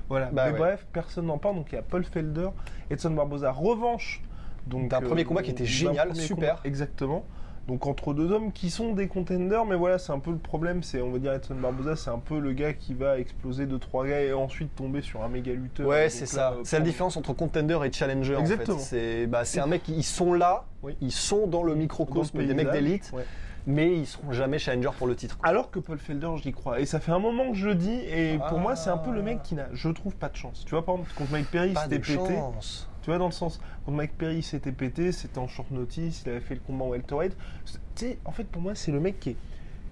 Voilà. 0.09 0.27
Bah 0.27 0.45
mais 0.47 0.51
ouais. 0.53 0.57
bref, 0.59 0.85
personne 0.93 1.25
n'en 1.25 1.37
parle. 1.37 1.55
Donc 1.55 1.67
il 1.71 1.75
y 1.75 1.77
a 1.79 1.81
Paul 1.81 2.03
Felder, 2.03 2.49
Edson 2.89 3.11
Barbosa, 3.11 3.51
revanche. 3.51 4.21
Donc 4.67 4.85
euh, 4.85 4.87
D'un 4.89 5.01
premier 5.01 5.23
combat 5.23 5.41
qui 5.41 5.51
était 5.51 5.65
génial, 5.65 6.15
super. 6.15 6.35
combat, 6.55 6.59
exactement. 6.65 7.23
Donc 7.67 7.85
entre 7.85 8.13
deux 8.13 8.31
hommes 8.31 8.53
qui 8.53 8.69
sont 8.69 8.93
des 8.93 9.07
contenders, 9.09 9.65
mais 9.65 9.75
voilà, 9.75 9.97
c'est 9.99 10.13
un 10.13 10.19
peu 10.19 10.31
le 10.31 10.37
problème. 10.37 10.83
C'est, 10.83 11.01
on 11.01 11.11
va 11.11 11.19
dire, 11.19 11.33
Edson 11.33 11.55
Barbosa, 11.55 11.97
c'est 11.97 12.09
un 12.09 12.19
peu 12.19 12.39
le 12.39 12.53
gars 12.53 12.73
qui 12.73 12.93
va 12.93 13.19
exploser 13.19 13.65
deux 13.65 13.77
trois 13.79 14.07
gars 14.07 14.21
et 14.21 14.31
ensuite 14.31 14.73
tomber 14.75 15.01
sur 15.01 15.21
un 15.21 15.27
méga 15.27 15.51
lutteur. 15.51 15.85
Ouais, 15.85 16.07
c'est 16.09 16.21
là, 16.21 16.27
ça. 16.31 16.51
euh, 16.53 16.61
C'est 16.63 16.79
la 16.79 16.85
différence 16.85 17.17
entre 17.17 17.33
contender 17.33 17.77
et 17.85 17.91
challenger. 17.91 18.35
en 18.35 18.45
fait. 18.45 18.51
Exactement. 18.53 18.77
C'est 18.79 19.27
bah, 19.27 19.43
c'est 19.43 19.59
un 19.59 19.67
mec, 19.67 19.81
ils 19.89 20.03
sont 20.03 20.33
là, 20.33 20.63
Oui. 20.81 20.95
ils 21.01 21.11
sont 21.11 21.45
dans 21.47 21.63
le 21.63 21.75
microcosme 21.75 22.37
des 22.45 22.53
mecs 22.53 22.71
d'élite, 22.71 23.11
Ouais. 23.13 23.25
mais 23.65 23.93
ils 23.97 24.05
seront 24.07 24.31
jamais 24.31 24.59
challenger 24.59 24.91
pour 24.97 25.07
le 25.07 25.17
titre. 25.17 25.37
Alors 25.43 25.69
que 25.69 25.79
Paul 25.79 25.97
Felder, 25.97 26.31
j'y 26.41 26.53
crois. 26.53 26.79
Et 26.79 26.85
ça 26.85 27.01
fait 27.01 27.11
un 27.11 27.19
moment 27.19 27.49
que 27.51 27.57
je 27.57 27.67
le 27.67 27.75
dis, 27.75 27.99
et 28.07 28.39
pour 28.47 28.59
moi, 28.59 28.77
c'est 28.77 28.89
un 28.91 28.97
peu 28.97 29.11
le 29.11 29.21
mec 29.21 29.43
qui 29.43 29.55
n'a, 29.55 29.67
je 29.73 29.89
trouve, 29.89 30.15
pas 30.15 30.29
de 30.29 30.37
chance. 30.37 30.63
Tu 30.65 30.71
vois, 30.71 30.85
par 30.85 30.95
exemple, 30.95 31.11
contre 31.17 31.31
Mike 31.33 31.51
Perry, 31.51 31.73
Pas 31.73 31.83
c'était 31.83 31.99
de 31.99 32.05
pété. 32.05 32.33
chance. 32.35 32.89
Tu 33.07 33.11
vois, 33.11 33.19
dans 33.19 33.27
le 33.27 33.31
sens, 33.31 33.61
contre 33.85 33.95
Mike 33.95 34.17
Perry, 34.17 34.43
c'était 34.43 34.73
pété, 34.73 35.13
c'était 35.13 35.37
en 35.37 35.47
short 35.47 35.71
notice, 35.71 36.23
il 36.25 36.29
avait 36.29 36.41
fait 36.41 36.55
le 36.55 36.59
combat 36.59 36.83
en 36.83 36.89
welterweight. 36.89 37.37
Tu 37.63 37.77
sais, 37.95 38.19
en 38.25 38.33
fait, 38.33 38.43
pour 38.43 38.61
moi, 38.61 38.75
c'est 38.75 38.91
le 38.91 38.99
mec 38.99 39.17
qui 39.21 39.29
est. 39.29 39.35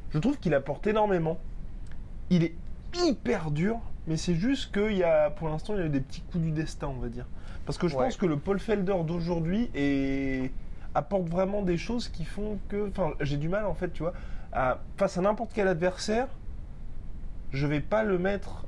Je 0.10 0.20
trouve 0.20 0.38
qu'il 0.38 0.54
apporte 0.54 0.86
énormément. 0.86 1.38
Il 2.30 2.44
est 2.44 2.54
hyper 2.94 3.52
dur, 3.52 3.80
mais 4.06 4.18
c'est 4.18 4.36
juste 4.36 4.74
qu'il 4.74 4.98
y 4.98 5.04
a, 5.06 5.30
pour 5.30 5.48
l'instant, 5.48 5.76
il 5.76 5.80
y 5.80 5.84
a 5.84 5.86
eu 5.86 5.90
des 5.90 6.02
petits 6.02 6.24
coups 6.30 6.44
du 6.44 6.52
destin, 6.52 6.88
on 6.88 7.00
va 7.00 7.08
dire. 7.08 7.26
Parce 7.66 7.78
que 7.78 7.88
je 7.88 7.96
Ouais. 7.96 8.04
pense 8.04 8.18
que 8.18 8.26
le 8.26 8.36
Paul 8.38 8.60
Felder 8.60 8.98
d'aujourd'hui 9.08 9.70
est 9.74 10.52
apporte 10.94 11.30
vraiment 11.30 11.62
des 11.62 11.78
choses 11.78 12.10
qui 12.10 12.26
font 12.26 12.60
que. 12.68 12.90
Enfin, 12.90 13.12
j'ai 13.22 13.38
du 13.38 13.48
mal, 13.48 13.66
en 13.66 13.76
fait, 13.76 13.94
tu 13.94 14.04
vois, 14.04 14.12
à, 14.52 14.80
face 14.98 15.18
à 15.18 15.22
n'importe 15.22 15.52
quel 15.54 15.70
adversaire, 15.70 16.28
je 17.54 17.66
vais 17.66 17.80
pas 17.80 18.04
le 18.04 18.18
mettre 18.20 18.66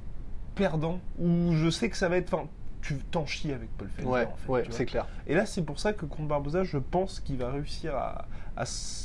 perdant, 0.55 1.01
ou 1.19 1.51
je 1.51 1.69
sais 1.69 1.89
que 1.89 1.97
ça 1.97 2.07
va 2.07 2.15
être. 2.15 2.33
Enfin, 2.33 2.47
tu 2.81 2.95
t'en 3.11 3.25
chies 3.25 3.51
avec 3.53 3.69
Paul 3.77 3.87
Felder, 3.89 4.09
Ouais, 4.09 4.25
en 4.25 4.35
fait. 4.35 4.51
ouais, 4.51 4.61
tu 4.63 4.69
vois. 4.69 4.77
c'est 4.77 4.85
clair. 4.85 5.07
Et 5.27 5.35
là, 5.35 5.45
c'est 5.45 5.63
pour 5.63 5.79
ça 5.79 5.93
que 5.93 6.05
contre 6.05 6.27
Barbosa, 6.27 6.63
je 6.63 6.77
pense 6.77 7.19
qu'il 7.19 7.37
va 7.37 7.51
réussir 7.51 7.95
à, 7.95 8.25
à 8.55 8.63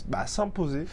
bah, 0.08 0.20
à 0.20 0.26
s'imposer. 0.26 0.84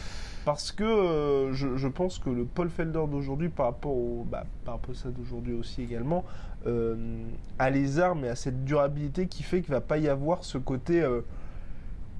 Parce 0.44 0.72
que 0.72 0.84
euh, 0.84 1.52
je, 1.52 1.76
je 1.76 1.86
pense 1.88 2.18
que 2.18 2.30
le 2.30 2.44
Paul 2.46 2.70
Felder 2.70 3.02
d'aujourd'hui, 3.10 3.50
par 3.50 3.66
rapport 3.66 3.92
au 3.92 4.26
bah, 4.30 4.44
par 4.64 4.74
rapport 4.74 4.94
à 4.94 4.98
ça 4.98 5.10
d'aujourd'hui 5.10 5.52
aussi 5.54 5.82
également, 5.82 6.24
euh, 6.66 7.22
a 7.58 7.68
les 7.70 8.00
armes 8.00 8.24
et 8.24 8.28
a 8.30 8.34
cette 8.36 8.64
durabilité 8.64 9.26
qui 9.26 9.42
fait 9.42 9.60
qu'il 9.60 9.70
va 9.72 9.80
pas 9.82 9.98
y 9.98 10.08
avoir 10.08 10.42
ce 10.44 10.56
côté. 10.58 11.02
euh, 11.02 11.20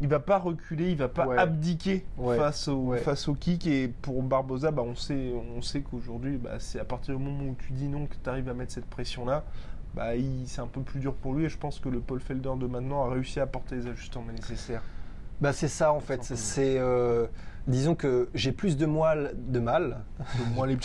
il 0.02 0.08
va 0.08 0.18
pas 0.18 0.38
reculer, 0.38 0.90
il 0.92 0.96
va 0.96 1.08
pas 1.08 1.26
Ouais. 1.26 1.36
abdiquer 1.36 2.06
Ouais. 2.16 2.38
face 2.38 2.68
au 2.68 2.76
Ouais. 2.86 2.98
face 2.98 3.28
au 3.28 3.34
kick. 3.34 3.66
Et 3.66 3.88
pour 3.88 4.22
Barbosa, 4.22 4.70
bah, 4.70 4.82
on 4.82 4.94
sait 4.94 5.32
on 5.56 5.60
sait 5.62 5.80
qu'aujourd'hui, 5.82 6.36
bah, 6.38 6.52
c'est 6.58 6.78
à 6.80 6.84
partir 6.84 7.16
du 7.16 7.22
moment 7.22 7.44
où 7.50 7.56
tu 7.58 7.72
dis 7.72 7.86
non 7.88 8.06
que 8.06 8.14
tu 8.22 8.28
arrives 8.30 8.48
à 8.48 8.54
mettre 8.54 8.72
cette 8.72 8.86
pression 8.86 9.24
là. 9.26 9.44
Bah, 9.94 10.10
c'est 10.46 10.60
un 10.60 10.66
peu 10.66 10.80
plus 10.82 11.00
dur 11.00 11.14
pour 11.14 11.34
lui 11.34 11.46
et 11.46 11.48
je 11.48 11.58
pense 11.58 11.80
que 11.80 11.88
le 11.88 12.00
Paul 12.00 12.20
Felder 12.20 12.52
de 12.56 12.66
maintenant 12.66 13.04
a 13.06 13.10
réussi 13.10 13.40
à 13.40 13.44
apporter 13.44 13.74
les 13.76 13.86
ajustements 13.88 14.24
nécessaires. 14.32 14.82
Bah 15.40 15.52
c'est 15.52 15.68
ça 15.68 15.92
en 15.92 16.00
fait. 16.00 16.22
C'est 16.22 16.76
euh, 16.78 17.26
disons 17.66 17.94
que 17.94 18.28
j'ai 18.34 18.52
plus 18.52 18.76
de 18.76 18.84
mal, 18.86 19.32
de 19.36 19.58
mal. 19.58 19.98
De 20.38 20.54
moins 20.54 20.66
les. 20.68 20.76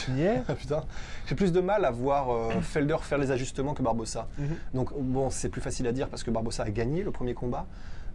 Ah, 0.47 0.55
putain, 0.55 0.83
j'ai 1.27 1.35
plus 1.35 1.51
de 1.51 1.59
mal 1.59 1.83
à 1.85 1.91
voir 1.91 2.31
euh, 2.31 2.61
Felder 2.61 2.95
faire 3.01 3.17
les 3.17 3.31
ajustements 3.31 3.73
que 3.73 3.83
Barbosa. 3.83 4.27
Donc 4.73 4.91
bon, 4.97 5.29
c'est 5.29 5.49
plus 5.49 5.61
facile 5.61 5.85
à 5.87 5.91
dire 5.91 6.07
parce 6.09 6.23
que 6.23 6.31
Barbosa 6.31 6.63
a 6.63 6.69
gagné 6.71 7.03
le 7.03 7.11
premier 7.11 7.33
combat, 7.33 7.67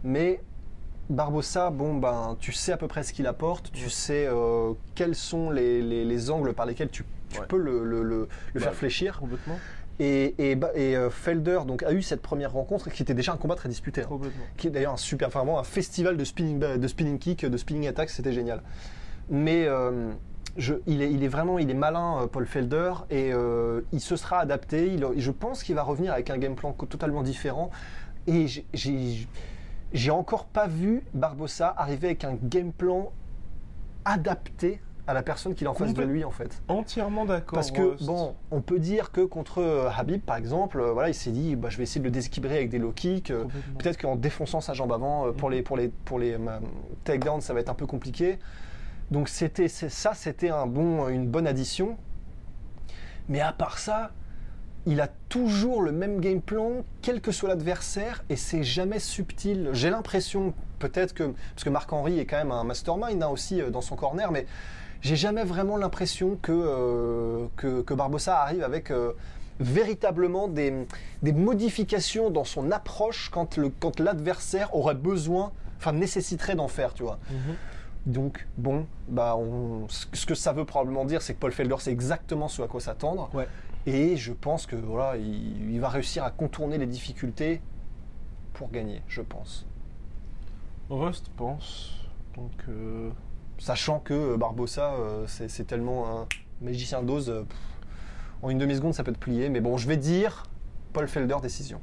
mais 0.03 0.41
Barbosa, 1.09 1.69
bon 1.69 1.95
ben, 1.95 2.35
tu 2.39 2.51
sais 2.53 2.71
à 2.71 2.77
peu 2.77 2.87
près 2.87 3.03
ce 3.03 3.13
qu'il 3.13 3.27
apporte, 3.27 3.71
tu 3.71 3.83
Ouais. 3.83 3.89
sais 3.89 4.25
euh, 4.27 4.73
quels 4.95 5.15
sont 5.15 5.51
les, 5.51 5.81
les- 5.81 6.05
les 6.05 6.29
angles 6.31 6.53
par 6.53 6.65
lesquels 6.65 6.89
tu, 6.89 7.03
tu 7.29 7.39
Ouais. 7.39 7.45
peux 7.47 7.57
le, 7.57 7.83
le- 7.83 8.01
le- 8.03 8.27
le 8.53 8.59
Bah, 8.59 8.67
faire 8.67 8.73
fléchir. 8.75 9.19
Complètement. 9.19 9.59
Et, 9.99 10.33
et, 10.51 10.55
Ba- 10.55 10.71
et, 10.73 10.95
euh, 10.95 11.09
Felder 11.11 11.59
donc 11.67 11.83
a 11.83 11.91
eu 11.91 12.01
cette 12.01 12.21
première 12.21 12.53
rencontre 12.53 12.89
qui 12.89 13.03
était 13.03 13.13
déjà 13.13 13.33
un 13.33 13.37
combat 13.37 13.55
très 13.55 13.69
disputé. 13.69 14.01
hein 14.01 14.07
qui 14.57 14.67
est 14.67 14.71
d'ailleurs 14.71 14.93
un 14.93 14.97
super, 14.97 15.27
enfin 15.27 15.39
vraiment 15.39 15.59
un 15.59 15.63
festival 15.63 16.17
de 16.17 16.23
spinning, 16.23 16.57
de 16.59 16.87
spinning 16.87 17.19
kick, 17.19 17.45
de 17.45 17.57
spinning 17.57 17.87
attack, 17.87 18.09
c'était 18.09 18.33
génial. 18.33 18.63
Mais 19.29 19.65
euh, 19.67 20.11
je, 20.57 20.73
il, 20.87 21.01
est, 21.03 21.11
il 21.11 21.23
est 21.23 21.27
vraiment, 21.27 21.59
il 21.59 21.69
est 21.69 21.75
malin, 21.75 22.23
euh, 22.23 22.27
Paul 22.27 22.47
Felder, 22.47 22.93
et 23.11 23.31
euh, 23.31 23.81
il 23.91 23.99
se 24.01 24.15
sera 24.15 24.39
adapté. 24.39 24.87
Il, 24.91 25.05
je 25.17 25.31
pense 25.31 25.61
qu'il 25.63 25.75
va 25.75 25.83
revenir 25.83 26.13
avec 26.13 26.29
un 26.31 26.37
game 26.37 26.55
plan 26.55 26.73
totalement 26.73 27.21
différent. 27.21 27.69
Et 28.27 28.47
j'ai 28.73 30.11
encore 30.11 30.45
pas 30.45 30.67
vu 30.67 31.03
Barbossa 31.13 31.73
arriver 31.77 32.07
avec 32.07 32.23
un 32.23 32.37
game 32.41 32.71
plan 32.71 33.11
adapté 34.05 34.81
à 35.07 35.13
la 35.13 35.23
personne 35.23 35.55
qu'il 35.55 35.67
en 35.67 35.73
face 35.73 35.93
de 35.93 36.03
lui 36.03 36.23
en 36.23 36.31
fait. 36.31 36.61
Entièrement 36.67 37.25
d'accord. 37.25 37.53
Parce 37.55 37.71
que, 37.71 38.01
bon, 38.05 38.35
on 38.51 38.61
peut 38.61 38.79
dire 38.79 39.11
que 39.11 39.21
contre 39.21 39.59
euh, 39.61 39.89
Habib, 39.95 40.21
par 40.21 40.35
exemple, 40.37 40.79
euh, 40.79 40.91
voilà, 40.93 41.09
il 41.09 41.15
s'est 41.15 41.31
dit, 41.31 41.55
bah, 41.55 41.69
je 41.69 41.77
vais 41.77 41.83
essayer 41.83 41.99
de 41.99 42.05
le 42.05 42.11
déséquilibrer 42.11 42.57
avec 42.57 42.69
des 42.69 42.77
low 42.79 42.91
kicks. 42.91 43.31
euh. 43.31 43.45
Peut-être 43.79 43.97
qu'en 43.99 44.15
défonçant 44.15 44.61
sa 44.61 44.73
jambe 44.73 44.93
avant, 44.93 45.31
pour 45.33 45.49
Mhm. 45.49 45.55
les, 45.55 45.61
pour 45.63 45.77
les, 45.77 45.87
pour 45.89 46.19
les 46.19 46.37
takedowns, 47.03 47.41
ça 47.41 47.53
va 47.53 47.59
être 47.61 47.69
un 47.69 47.73
peu 47.73 47.87
compliqué. 47.87 48.37
Donc 49.09 49.27
c'était, 49.27 49.67
ça, 49.67 50.13
c'était 50.13 50.49
un 50.49 50.67
bon, 50.67 51.09
une 51.09 51.27
bonne 51.27 51.47
addition. 51.47 51.97
Mais 53.27 53.41
à 53.41 53.51
part 53.51 53.77
ça, 53.79 54.11
il 54.85 54.99
a 55.01 55.07
toujours 55.29 55.81
le 55.81 55.91
même 55.91 56.19
game 56.21 56.41
plan, 56.41 56.83
quel 57.01 57.21
que 57.21 57.31
soit 57.31 57.49
l'adversaire, 57.49 58.23
et 58.29 58.35
c'est 58.35 58.63
jamais 58.63 58.99
subtil. 58.99 59.69
J'ai 59.73 59.89
l'impression, 59.89 60.53
peut-être 60.79 61.13
que. 61.13 61.33
Parce 61.55 61.63
que 61.63 61.69
Marc-Henri 61.69 62.19
est 62.19 62.25
quand 62.25 62.37
même 62.37 62.51
un 62.51 62.63
mastermind 62.63 63.21
hein, 63.21 63.27
aussi 63.27 63.61
dans 63.71 63.81
son 63.81 63.95
corner, 63.95 64.31
mais 64.31 64.45
j'ai 65.01 65.15
jamais 65.15 65.43
vraiment 65.43 65.77
l'impression 65.77 66.37
que, 66.41 66.51
euh, 66.51 67.45
que, 67.57 67.81
que 67.81 67.93
Barbossa 67.93 68.41
arrive 68.41 68.63
avec. 68.63 68.91
euh, 68.91 69.13
véritablement 69.59 70.47
des, 70.47 70.73
des 71.21 71.33
modifications 71.33 72.31
dans 72.31 72.45
son 72.45 72.71
approche 72.71 73.29
quand 73.29 73.57
le 73.57 73.69
quand 73.69 73.99
l'adversaire 73.99 74.73
aurait 74.75 74.95
besoin 74.95 75.51
enfin 75.77 75.91
nécessiterait 75.91 76.55
d'en 76.55 76.67
faire 76.67 76.95
tu 76.95 77.03
vois 77.03 77.19
donc 78.07 78.47
bon 78.57 78.87
bah 79.07 79.35
on, 79.37 79.87
ce 79.87 80.07
ce 80.13 80.25
que 80.25 80.33
ça 80.33 80.51
veut 80.51 80.65
probablement 80.65 81.05
dire 81.05 81.21
c'est 81.21 81.35
que 81.35 81.39
Paul 81.39 81.51
Felder 81.51 81.75
sait 81.77 81.91
exactement 81.91 82.47
ce 82.47 82.63
à 82.63 82.67
quoi 82.67 82.81
s'attendre 82.81 83.29
Ouais. 83.35 83.47
et 83.85 84.17
je 84.17 84.33
pense 84.33 84.65
que 84.65 84.75
voilà 84.75 85.17
il, 85.17 85.71
il 85.75 85.79
va 85.79 85.89
réussir 85.89 86.23
à 86.23 86.31
contourner 86.31 86.79
les 86.79 86.87
difficultés 86.87 87.61
pour 88.53 88.71
gagner 88.71 89.03
je 89.07 89.21
pense 89.21 89.67
Rust 90.89 91.29
pense. 91.37 91.91
Donc, 92.35 92.51
euh, 92.69 93.11
sachant 93.61 93.99
que 93.99 94.35
Barbossa 94.37 94.93
euh, 94.93 95.25
c'est 95.27 95.65
tellement 95.67 96.21
un 96.21 96.27
magicien 96.61 97.03
d'ose 97.03 97.29
euh, 97.29 97.43
en 98.41 98.49
une 98.49 98.57
demi-seconde 98.57 98.93
ça 98.95 99.03
peut 99.03 99.13
te 99.13 99.19
plier 99.19 99.49
mais 99.49 99.61
bon 99.61 99.77
je 99.77 99.87
vais 99.87 99.97
dire 99.97 100.43
Paul 100.93 101.07
Felder 101.07 101.37
décision 101.43 101.79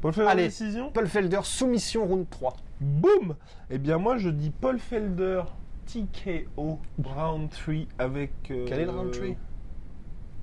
Paul 0.00 0.12
Felder, 0.14 0.30
Allez. 0.30 0.44
décision 0.44 0.90
Paul 0.90 1.06
Felder 1.06 1.40
soumission 1.42 2.06
round 2.06 2.28
3 2.30 2.56
Boum 2.80 3.36
Eh 3.70 3.78
bien, 3.78 3.96
moi, 3.98 4.18
je 4.18 4.28
dis 4.28 4.50
Paul 4.50 4.78
Felder, 4.78 5.42
TKO, 5.86 6.78
round 7.02 7.48
3 7.50 7.74
avec. 7.98 8.32
euh, 8.50 8.66
Quel 8.68 8.80
est 8.80 8.84
le 8.84 8.90
round 8.90 9.10
3 9.12 9.26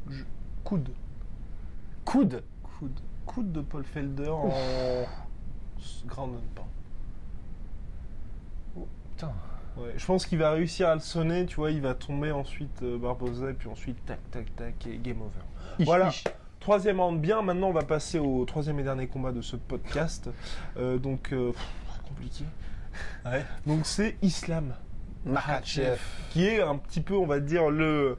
je- 0.10 0.24
Coude. 0.64 0.90
coude 2.06 2.42
Coude. 2.80 2.92
Coude 3.28 3.52
de 3.52 3.62
Paul 3.62 3.84
Felder 3.84 4.30
en. 4.30 4.50
Ground 6.08 6.36
and 6.36 6.56
pound. 6.56 6.68
putain 9.12 9.32
Ouais, 9.78 9.94
je 9.96 10.06
pense 10.06 10.26
qu'il 10.26 10.38
va 10.38 10.52
réussir 10.52 10.90
à 10.90 10.96
le 10.96 11.00
sonner, 11.02 11.46
tu 11.46 11.56
vois, 11.56 11.72
il 11.72 11.82
va 11.82 11.94
tomber 11.94 12.32
ensuite 12.32 12.82
euh, 12.84 12.98
Barbosa 12.98 13.52
et 13.52 13.54
puis 13.54 13.70
ensuite 13.70 14.04
tac 14.06 14.20
tac 14.32 14.54
tac 14.56 14.86
et 14.88 14.98
game 14.98 15.22
over. 15.22 15.30
Ich, 15.80 15.86
Voilà. 15.86 16.10
ich. 16.10 16.24
Troisième 16.60 17.00
round 17.00 17.20
bien, 17.20 17.42
maintenant 17.42 17.70
on 17.70 17.74
va 17.74 17.82
passer 17.84 18.20
au 18.20 18.46
troisième 18.46 18.80
et 18.80 18.84
dernier 18.84 19.08
combat 19.08 19.32
de 19.32 19.42
ce 19.42 19.56
podcast. 19.56 20.30
Euh, 20.78 20.98
donc 21.00 21.32
euh, 21.34 21.52
pff, 21.54 21.68
compliqué. 22.08 22.44
Ouais. 23.26 23.44
Donc 23.66 23.86
c'est 23.86 24.18
Islam 24.22 24.74
Makhachev. 25.26 25.98
qui 26.32 26.46
est 26.46 26.62
un 26.62 26.76
petit 26.78 27.02
peu, 27.02 27.16
on 27.16 27.26
va 27.26 27.40
dire, 27.40 27.70
le 27.70 28.18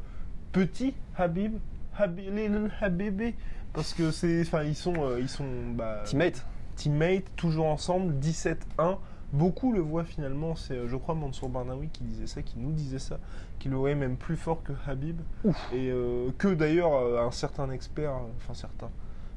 petit 0.51 0.95
Habib, 1.17 1.59
Habib 1.97 2.35
little 2.35 2.71
Habibi, 2.81 3.35
parce 3.75 3.93
que 3.95 4.11
c'est, 4.11 4.41
enfin 4.41 4.63
ils 4.65 4.75
sont, 4.75 4.95
euh, 4.99 5.21
ils 5.21 5.29
sont 5.29 5.47
bah, 5.75 6.03
Teammate. 6.07 6.45
teammates, 6.75 7.37
toujours 7.37 7.67
ensemble, 7.67 8.15
17-1. 8.19 8.57
Beaucoup 9.33 9.73
le 9.73 9.81
voient 9.81 10.05
finalement, 10.05 10.55
c'est 10.57 10.75
euh, 10.75 10.89
je 10.89 10.97
crois 10.97 11.15
Mansour 11.15 11.49
Barnaoui 11.49 11.89
qui 11.89 12.05
disait 12.05 12.27
ça, 12.27 12.43
qui 12.43 12.59
nous 12.59 12.73
disait 12.73 12.99
ça, 12.99 13.19
qui 13.59 13.71
le 13.71 13.77
voyait 13.77 13.95
même 13.95 14.17
plus 14.17 14.37
fort 14.37 14.63
que 14.63 14.73
Habib. 14.87 15.21
Et 15.73 15.91
euh, 15.91 16.31
que 16.37 16.49
d'ailleurs 16.49 16.95
euh, 16.95 17.27
un 17.27 17.31
certain 17.31 17.71
expert, 17.71 18.13
enfin 18.37 18.53
certains, 18.53 18.91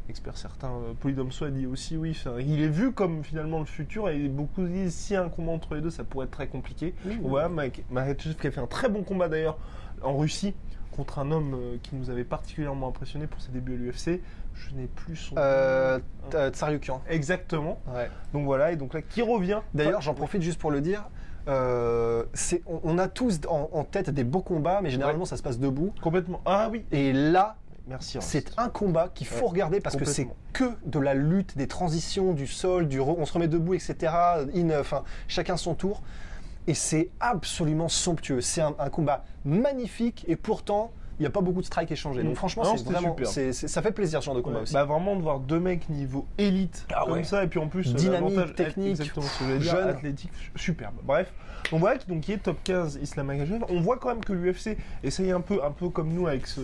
expert 0.10 0.38
certain, 0.38 0.70
euh, 0.70 0.94
Polydomso 1.00 1.46
a 1.46 1.50
dit 1.50 1.66
aussi 1.66 1.98
oui, 1.98 2.12
enfin, 2.12 2.36
il 2.40 2.62
est 2.62 2.68
vu 2.68 2.92
comme 2.92 3.24
finalement 3.24 3.60
le 3.60 3.66
futur 3.66 4.10
et 4.10 4.28
beaucoup 4.28 4.64
disent 4.66 4.94
si 4.94 5.16
un 5.16 5.30
combat 5.30 5.52
entre 5.52 5.76
les 5.76 5.82
deux 5.82 5.90
ça 5.90 6.04
pourrait 6.04 6.26
être 6.26 6.32
très 6.32 6.48
compliqué. 6.48 6.94
Voilà, 7.22 7.50
Mike- 7.50 7.84
Makhachev 7.90 8.36
qui 8.36 8.48
a 8.48 8.52
fait 8.52 8.62
un 8.62 8.68
très 8.68 8.90
bon 8.90 9.04
combat 9.04 9.28
d'ailleurs 9.30 9.58
en 10.02 10.16
Russie 10.18 10.54
contre 10.96 11.20
un 11.20 11.30
homme 11.32 11.54
euh, 11.56 11.78
qui 11.84 11.96
nous 11.96 12.10
avait 12.10 12.24
particulièrement 12.24 12.88
impressionné 12.88 13.28
pour 13.28 13.42
ses 13.42 13.52
débuts 13.52 13.74
à 13.74 13.78
l'UFC. 13.78 14.22
Je 14.54 14.74
n'ai 14.76 14.88
plus 14.88 15.18
son 15.18 15.36
Euh, 15.38 15.98
nom. 15.98 16.04
euh, 16.36 16.50
Tsaryukian. 16.52 17.02
Exactement. 17.10 17.82
Ouais. 17.94 18.10
Donc 18.32 18.46
voilà, 18.46 18.72
et 18.72 18.78
donc 18.78 18.94
là, 18.94 19.02
qui 19.02 19.22
revient? 19.22 19.60
D'ailleurs, 19.74 20.00
j'en 20.02 20.14
profite 20.14 20.42
juste 20.42 20.58
pour 20.60 20.72
le 20.72 20.80
dire. 20.80 21.10
euh, 21.50 22.24
on, 22.66 22.80
on 22.84 22.98
a 22.98 23.08
tous 23.10 23.40
en, 23.50 23.70
en 23.74 23.84
tête 23.84 24.10
des 24.10 24.24
beaux 24.24 24.42
combats, 24.42 24.80
mais 24.82 24.90
généralement 24.90 25.26
ça 25.26 25.36
se 25.38 25.44
passe 25.44 25.60
debout. 25.60 25.94
Complètement. 26.02 26.40
Ah 26.46 26.70
oui, 26.72 26.86
Et 26.94 27.12
là, 27.14 27.58
merci. 27.88 28.18
C'est 28.22 28.52
un 28.58 28.70
combat 28.70 29.10
qu'il 29.14 29.28
faut 29.28 29.46
Ouais, 29.46 29.52
regarder 29.52 29.80
parce 29.80 29.96
que 29.96 30.06
c'est 30.06 30.28
que 30.54 30.72
de 30.86 31.00
la 31.00 31.14
lutte, 31.14 31.58
des 31.58 31.68
transitions, 31.68 32.34
du 32.34 32.48
sol, 32.48 32.88
du 32.88 33.00
on 33.00 33.26
se 33.26 33.34
remet 33.34 33.48
debout, 33.48 33.74
etc. 33.74 34.14
In, 34.56 34.70
enfin, 34.80 35.04
chacun 35.28 35.58
son 35.58 35.74
tour. 35.76 36.02
Et 36.68 36.74
c'est 36.74 37.12
absolument 37.20 37.90
somptueux. 37.90 38.42
C'est 38.42 38.62
un, 38.62 38.74
un 38.80 38.90
combat 38.90 39.24
magnifique 39.44 40.26
et 40.28 40.36
pourtant, 40.36 40.92
il 41.20 41.22
n'y 41.22 41.28
a 41.28 41.30
pas 41.30 41.42
beaucoup 41.42 41.62
de 41.62 41.66
strikes 41.66 41.92
échangés. 41.92 42.24
Mm. 42.24 42.28
Donc 42.28 42.36
franchement, 42.38 42.64
Non, 42.64 42.76
c'est 42.76 42.84
vraiment, 42.86 43.16
super. 43.16 43.54
ça 43.54 43.82
fait 43.82 43.92
plaisir 43.92 44.22
ce 44.22 44.26
genre 44.26 44.36
de 44.36 44.42
combat 44.42 44.58
Ouais, 44.58 44.62
aussi. 44.64 44.74
Bah 44.74 44.84
vraiment 44.84 45.16
de 45.16 45.22
voir 45.22 45.40
deux 45.40 45.60
mecs 45.60 45.88
niveau 45.90 46.26
élite 46.38 46.88
Ah 46.94 47.04
comme 47.06 47.14
ouais. 47.14 47.24
ça 47.24 47.44
et 47.44 47.48
puis 47.48 47.60
en 47.60 47.68
plus 47.68 47.92
euh, 47.92 47.94
Dynamique, 47.94 48.56
technique, 48.56 48.90
exactement 48.90 49.26
ce 49.28 49.40
que 49.40 49.46
j'allais 49.46 49.60
dire, 49.60 49.72
jeune. 49.72 49.88
athlétique 49.90 50.32
superbe 50.56 50.96
bref 51.04 51.32
voilà 51.72 51.98
qui- 51.98 52.08
donc 52.08 52.22
qui 52.22 52.32
est 52.32 52.38
top 52.38 52.58
15 52.64 53.00
Islam 53.02 53.28
Makhachev 53.28 53.64
on 53.70 53.82
voit 53.82 53.98
quand 53.98 54.10
même 54.10 54.24
que 54.24 54.34
l'UFC 54.34 54.78
essaye 55.04 55.32
un 55.32 55.42
peu 55.42 55.64
un 55.64 55.72
peu 55.72 55.90
comme 55.90 56.10
nous 56.14 56.28
avec 56.28 56.48
ce 56.48 56.62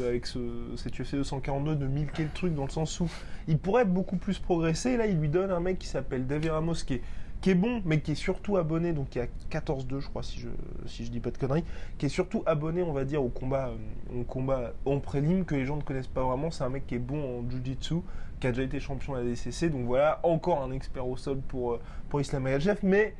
cet 0.78 1.00
UFC 1.00 1.16
242 1.16 1.76
de 1.76 1.88
milquer 1.88 2.24
le 2.24 2.30
truc 2.30 2.54
dans 2.54 2.66
le 2.66 2.70
sens 2.70 3.00
où 3.00 3.10
il 3.48 3.58
pourrait 3.58 3.86
beaucoup 3.86 4.18
plus 4.18 4.40
progresser. 4.40 4.98
Là 4.98 5.08
il 5.08 5.20
lui 5.20 5.30
donne 5.30 5.52
un 5.52 5.60
mec 5.60 5.80
qui 5.80 5.88
s'appelle 5.88 6.28
David 6.28 6.52
Ramos 6.52 6.76
qui 6.86 7.50
est 7.50 7.56
bon, 7.56 7.82
mais 7.86 8.02
qui 8.02 8.12
est 8.12 8.16
surtout 8.16 8.58
abonné, 8.58 8.94
donc 8.94 9.10
qui 9.10 9.20
a 9.20 9.26
14-2, 9.50 10.00
je 10.00 10.08
crois, 10.10 10.22
si 10.22 10.40
je, 10.40 11.04
dis 11.10 11.20
pas 11.20 11.32
de 11.32 11.40
conneries, 11.40 11.64
qui 11.98 12.06
est 12.06 12.10
surtout 12.10 12.44
abonné, 12.46 12.84
on 12.84 12.94
va 12.94 13.04
dire, 13.04 13.24
au 13.24 13.30
combat, 13.30 13.70
euh, 13.70 14.20
au 14.22 14.24
combat 14.24 14.74
en 14.86 15.00
prélim, 15.00 15.44
que 15.44 15.56
les 15.56 15.66
gens 15.66 15.76
ne 15.76 15.82
connaissent 15.82 16.06
pas 16.06 16.22
vraiment. 16.24 16.52
C'est 16.52 16.64
un 16.64 16.70
mec 16.70 16.86
qui 16.86 16.94
est 16.94 17.00
bon 17.00 17.40
en 17.40 17.50
Jiu-Jitsu, 17.50 17.96
qui 18.40 18.46
a 18.46 18.52
déjà 18.52 18.62
été 18.62 18.80
champion 18.80 19.16
à 19.16 19.24
la 19.24 19.24
DCC, 19.24 19.70
donc 19.72 19.86
voilà, 19.86 20.20
encore 20.22 20.62
un 20.62 20.72
expert 20.72 21.08
au 21.08 21.18
sol 21.18 21.40
pour, 21.48 21.74
euh, 22.14 22.22
Islam 22.22 22.44
Makhachev, 22.44 22.78
mais 22.84 23.16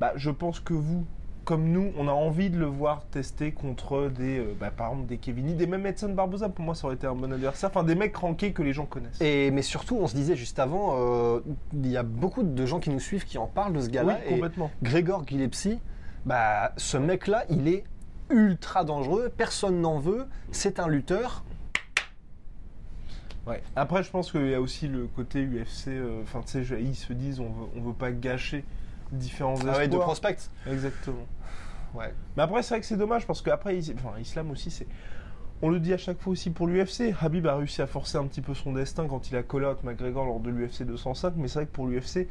bah, 0.00 0.12
je 0.16 0.30
pense 0.30 0.60
que 0.60 0.74
vous, 0.74 1.04
comme 1.44 1.64
nous, 1.70 1.92
on 1.98 2.08
a 2.08 2.12
envie 2.12 2.48
de 2.50 2.58
le 2.58 2.66
voir 2.66 3.04
tester 3.10 3.52
contre 3.52 4.08
des, 4.08 4.38
euh, 4.38 4.54
bah, 4.58 4.70
par 4.70 4.90
exemple, 4.90 5.06
des 5.08 5.18
Kevin 5.18 5.46
Lee, 5.48 5.54
des 5.54 5.66
même 5.66 5.84
Edson 5.86 6.12
Barboza, 6.14 6.48
pour 6.48 6.64
moi, 6.64 6.74
ça 6.74 6.86
aurait 6.86 6.96
été 6.96 7.06
un 7.06 7.14
bon 7.14 7.32
adversaire, 7.32 7.70
enfin, 7.70 7.84
des 7.84 7.94
mecs 7.94 8.16
rankés 8.16 8.52
que 8.52 8.62
les 8.62 8.72
gens 8.72 8.86
connaissent. 8.86 9.20
Et, 9.20 9.50
mais 9.50 9.62
surtout, 9.62 9.96
on 10.00 10.06
se 10.06 10.14
disait 10.14 10.36
juste 10.36 10.58
avant, 10.58 10.94
euh, 10.98 11.40
il 11.72 11.86
y 11.86 11.96
a 11.96 12.02
beaucoup 12.02 12.42
de 12.42 12.66
gens 12.66 12.80
qui 12.80 12.90
nous 12.90 13.00
suivent 13.00 13.24
qui 13.24 13.38
en 13.38 13.46
parlent 13.46 13.74
de 13.74 13.80
ce 13.80 13.86
oui, 13.86 13.92
gars-là. 13.92 14.24
et 14.26 14.30
complètement. 14.34 14.70
Grégor 14.82 15.26
Gillespie, 15.26 15.78
bah, 16.24 16.72
ce 16.76 16.96
mec-là, 16.96 17.44
il 17.50 17.68
est 17.68 17.84
ultra 18.30 18.84
dangereux, 18.84 19.30
personne 19.36 19.82
n'en 19.82 19.98
veut, 19.98 20.26
c'est 20.50 20.80
un 20.80 20.88
lutteur. 20.88 21.44
Ouais. 23.46 23.62
Après, 23.76 24.02
je 24.02 24.10
pense 24.10 24.32
qu'il 24.32 24.48
y 24.48 24.54
a 24.54 24.60
aussi 24.62 24.88
le 24.88 25.06
côté 25.06 25.44
UFC. 25.44 25.88
euh, 25.88 26.22
Enfin, 26.22 26.40
tu 26.46 26.64
sais, 26.64 26.82
ils 26.82 26.94
se 26.94 27.12
disent, 27.12 27.40
on 27.40 27.50
veut, 27.50 27.66
on 27.76 27.82
veut 27.82 27.92
pas 27.92 28.10
gâcher 28.10 28.64
différents 29.12 29.54
Ah 29.62 29.78
ouais, 29.78 29.88
de 29.88 29.92
espoirs. 29.92 30.02
prospect. 30.06 30.36
Exactement. 30.70 31.26
Ouais. 31.94 32.12
Mais 32.36 32.42
après, 32.42 32.62
c'est 32.62 32.74
vrai 32.74 32.80
que 32.80 32.86
c'est 32.86 32.96
dommage 32.96 33.26
parce 33.26 33.40
qu'après, 33.42 33.78
enfin, 33.94 34.18
Islam 34.20 34.50
aussi, 34.50 34.70
c'est. 34.70 34.86
On 35.62 35.68
le 35.70 35.78
dit 35.80 35.92
à 35.94 35.96
chaque 35.98 36.18
fois 36.20 36.32
aussi 36.32 36.50
pour 36.50 36.66
l'UFC. 36.66 37.14
Habib 37.20 37.46
a 37.46 37.56
réussi 37.56 37.80
à 37.80 37.86
forcer 37.86 38.18
un 38.18 38.24
petit 38.26 38.40
peu 38.42 38.52
son 38.54 38.72
destin 38.72 39.06
quand 39.06 39.30
il 39.30 39.36
a 39.36 39.42
collé 39.42 39.66
out 39.66 39.82
McGregor 39.84 40.24
lors 40.26 40.40
de 40.40 40.50
l'UFC 40.50 40.82
205. 40.82 41.34
Mais 41.36 41.46
c'est 41.48 41.60
vrai 41.60 41.66
que 41.66 41.72
pour 41.72 41.86
l'UFC, 41.86 42.26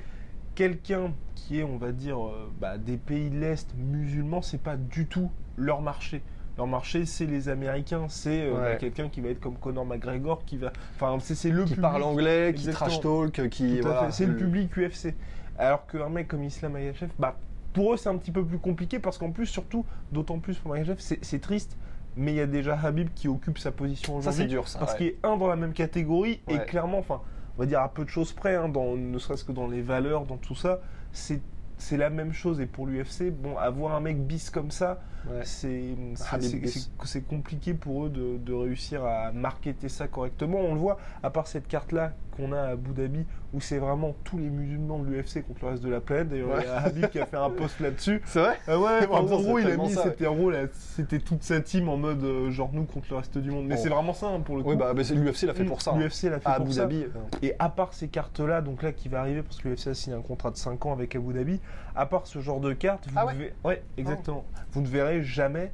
quelqu'un 0.55 1.13
qui 1.35 1.59
est, 1.59 1.63
on 1.63 1.77
va 1.77 1.91
dire, 1.91 2.23
euh, 2.23 2.51
bah, 2.59 2.77
des 2.77 2.97
pays 2.97 3.29
de 3.29 3.39
l'Est 3.39 3.73
musulmans, 3.77 4.41
c'est 4.41 4.61
pas 4.61 4.75
du 4.75 5.07
tout 5.07 5.31
leur 5.57 5.81
marché. 5.81 6.21
Leur 6.57 6.67
marché, 6.67 7.05
c'est 7.05 7.25
les 7.25 7.49
Américains. 7.49 8.05
C'est 8.09 8.43
euh, 8.43 8.53
Ouais. 8.53 8.59
bah, 8.73 8.75
quelqu'un 8.75 9.09
qui 9.09 9.21
va 9.21 9.29
être 9.29 9.39
comme 9.39 9.55
Conor 9.57 9.85
McGregor, 9.85 10.43
qui 10.45 10.57
va. 10.57 10.71
Enfin, 10.95 11.17
c'est 11.19 11.49
le 11.49 11.61
Qui 11.63 11.69
public. 11.69 11.81
parle 11.81 12.03
anglais, 12.03 12.53
qui 12.53 12.67
Exactement. 12.67 12.89
trash 12.89 12.99
talk, 13.01 13.49
qui. 13.49 13.79
Tout 13.81 13.87
à 13.87 13.91
voilà. 13.93 14.11
C'est 14.11 14.25
le 14.27 14.35
public 14.35 14.69
UFC. 14.77 15.15
Alors 15.57 15.85
qu'un 15.87 16.09
mec 16.09 16.27
comme 16.27 16.43
Islam 16.43 16.73
Makhachev, 16.73 17.11
bah, 17.19 17.37
pour 17.73 17.93
eux, 17.93 17.97
c'est 17.97 18.09
un 18.09 18.17
petit 18.17 18.31
peu 18.31 18.43
plus 18.45 18.59
compliqué 18.59 18.99
parce 18.99 19.17
qu'en 19.17 19.31
plus, 19.31 19.45
surtout, 19.45 19.85
d'autant 20.11 20.39
plus 20.39 20.57
pour 20.57 20.71
Makhachev, 20.71 20.97
c'est 20.99 21.41
triste. 21.41 21.77
Mais 22.15 22.31
il 22.33 22.35
y 22.35 22.41
a 22.41 22.45
déjà 22.45 22.77
Habib 22.79 23.09
qui 23.15 23.27
occupe 23.27 23.57
sa 23.57 23.71
position 23.71 24.21
Ça, 24.21 24.31
c'est 24.31 24.37
aujourd'hui. 24.43 24.47
dur, 24.47 24.67
ça. 24.67 24.77
Parce 24.79 24.91
ouais. 24.93 24.97
qu'il 24.97 25.07
est 25.07 25.17
un 25.23 25.35
dans 25.37 25.47
la 25.47 25.55
même 25.55 25.73
catégorie 25.73 26.41
et 26.47 26.59
clairement, 26.59 26.99
enfin, 26.99 27.21
on 27.57 27.61
va 27.61 27.65
dire 27.65 27.79
à 27.81 27.89
peu 27.89 28.03
de 28.03 28.09
choses 28.09 28.33
près, 28.33 28.55
hein, 28.55 28.69
dans, 28.69 28.95
ne 28.95 29.17
serait-ce 29.17 29.43
que 29.43 29.51
dans 29.51 29.67
les 29.67 29.81
valeurs, 29.81 30.25
dans 30.25 30.37
tout 30.37 30.55
ça, 30.55 30.79
c'est 31.11 31.41
c'est 31.79 31.97
la 31.97 32.11
même 32.11 32.31
chose. 32.31 32.61
Et 32.61 32.67
pour 32.67 32.85
l'UFC, 32.85 33.31
bon, 33.31 33.57
avoir 33.57 33.95
un 33.95 33.99
mec 33.99 34.25
bis 34.25 34.49
comme 34.51 34.69
ça, 34.71 35.01
Ouais. 35.25 35.41
c'est 35.45 37.21
compliqué 37.27 37.73
pour 37.73 38.05
eux 38.05 38.09
de, 38.09 38.37
de 38.37 38.53
réussir 38.53 39.05
à 39.05 39.31
marketer 39.31 39.89
ça 39.89 40.07
correctement. 40.07 40.59
On 40.59 40.73
le 40.73 40.79
voit, 40.79 40.97
à 41.23 41.29
part 41.29 41.47
cette 41.47 41.67
carte-là 41.67 42.11
qu'on 42.35 42.51
a 42.51 42.59
à 42.59 42.67
Abu 42.71 42.91
Dhabi, 42.91 43.25
où 43.53 43.61
c'est 43.61 43.77
vraiment 43.77 44.15
tous 44.23 44.37
les 44.37 44.49
musulmans 44.49 44.99
de 44.99 45.07
l'UFC 45.09 45.45
contre 45.45 45.65
le 45.65 45.67
reste 45.71 45.83
de 45.83 45.89
la 45.89 46.01
planète. 46.01 46.29
D'ailleurs, 46.29 46.59
il 46.61 46.65
y 46.65 46.67
a 46.67 46.81
Habib 46.81 47.07
qui 47.07 47.19
a 47.19 47.25
fait 47.25 47.37
un 47.37 47.49
post 47.49 47.79
là-dessus. 47.79 48.21
C'est 48.25 48.39
vrai 48.39 48.57
Euh, 48.69 48.77
ouais, 48.79 49.07
En 49.09 49.23
gros, 49.23 49.59
il 49.59 49.67
a 49.67 49.77
mis, 49.77 49.91
ça, 49.91 50.03
ouais. 50.03 50.09
c'était 50.09 50.27
en 50.27 50.35
gros, 50.35 50.49
là, 50.49 50.61
c'était 50.71 51.19
toute 51.19 51.43
sa 51.43 51.61
team 51.61 51.87
en 51.89 51.97
mode 51.97 52.23
euh, 52.23 52.49
genre 52.51 52.71
nous 52.73 52.85
contre 52.85 53.07
le 53.11 53.17
reste 53.17 53.37
du 53.37 53.51
monde. 53.51 53.65
Mais 53.67 53.75
Oh. 53.77 53.81
c'est 53.83 53.89
vraiment 53.89 54.13
ça 54.13 54.27
hein, 54.27 54.39
pour 54.39 54.57
le 54.57 54.63
coup. 54.63 54.69
Oui, 54.71 54.75
bah, 54.75 54.93
bah, 54.93 55.03
c'est- 55.03 55.13
l'UFC 55.15 55.43
l'a 55.43 55.53
fait 55.53 55.63
pour 55.65 55.81
ça. 55.81 55.91
hein. 55.91 55.97
L'UFC 55.99 56.23
l'a 56.29 56.39
fait 56.39 56.47
À 56.49 56.53
pour 56.55 56.65
Abu 56.65 56.73
ça. 56.73 56.81
Dhabi. 56.81 57.03
euh, 57.03 57.07
Et 57.41 57.53
à 57.59 57.69
part 57.69 57.93
ces 57.93 58.07
cartes-là, 58.07 58.61
donc 58.61 58.81
là 58.83 58.91
qui 58.91 59.07
va 59.09 59.19
arriver 59.19 59.43
parce 59.43 59.57
que 59.59 59.69
l'UFC 59.69 59.87
a 59.87 59.93
signé 59.93 60.15
un 60.15 60.21
contrat 60.21 60.49
de 60.51 60.57
5 60.57 60.85
ans 60.85 60.93
avec 60.93 61.15
Abu 61.15 61.33
Dhabi, 61.33 61.59
à 61.95 62.05
part 62.05 62.25
ce 62.27 62.39
genre 62.39 62.59
de 62.59 62.73
carte, 62.73 63.07
vous 63.07 63.13
Ah 63.15 63.23
ne 63.23 63.27
ouais 63.27 63.33
verrez- 63.35 63.53
ouais, 63.65 63.83
exactement. 63.97 64.45
Vous 64.71 64.81
ne 64.81 64.87
verrez 64.87 65.21
jamais 65.23 65.71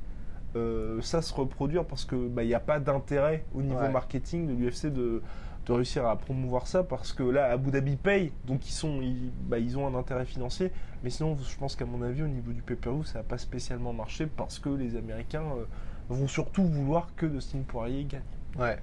euh, 0.56 1.00
ça 1.02 1.22
se 1.22 1.32
reproduire 1.34 1.86
parce 1.86 2.06
que 2.06 2.15
bah, 2.15 2.43
il 2.43 2.48
n'y 2.48 2.56
a 2.56 2.60
pas 2.60 2.80
d'intérêt 2.80 3.45
au 3.54 3.62
niveau 3.62 3.80
Ouais. 3.80 3.89
marketing 3.89 4.48
de 4.48 4.54
l'UFC 4.54 4.88
de, 4.88 5.22
de 5.65 5.74
réussir 5.74 6.06
à 6.08 6.15
promouvoir 6.17 6.65
ça 6.67 6.84
parce 6.84 7.13
que 7.13 7.22
là 7.24 7.45
Abu 7.52 7.69
Dhabi 7.72 7.95
paye 7.95 8.32
donc 8.45 8.67
ils 8.67 8.72
sont 8.74 9.02
ils, 9.02 9.32
bah, 9.48 9.60
ils 9.60 9.78
ont 9.78 9.86
un 9.88 9.98
intérêt 10.00 10.26
financier 10.26 10.72
mais 11.04 11.10
sinon 11.10 11.38
je 11.38 11.58
pense 11.58 11.76
qu'à 11.76 11.86
mon 11.86 12.02
avis 12.02 12.24
au 12.24 12.28
niveau 12.28 12.52
du 12.52 12.62
pay-per-view 12.62 13.04
ça 13.04 13.19
n'a 13.19 13.24
pas 13.24 13.38
spécialement 13.38 13.93
marché 13.93 14.26
parce 14.26 14.58
que 14.60 14.69
les 14.69 14.95
Américains 14.95 15.43
euh, 15.58 15.65
vont 16.10 16.28
surtout 16.28 16.63
vouloir 16.65 17.10
que 17.15 17.26
Dustin 17.28 17.60
Poirier 17.67 18.04
gagne 18.06 18.22
Ouais. 18.58 18.80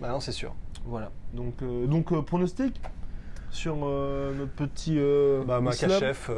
Bah 0.00 0.10
non, 0.10 0.20
c'est 0.20 0.32
sûr. 0.32 0.54
voilà 0.84 1.10
donc 1.32 1.62
euh, 1.62 1.86
donc 1.86 2.12
euh, 2.12 2.20
pronostic 2.22 2.80
sur 3.50 3.76
notre 3.76 4.52
petit 4.52 4.98
Bah. 5.46 5.60
Makachev, 5.62 6.28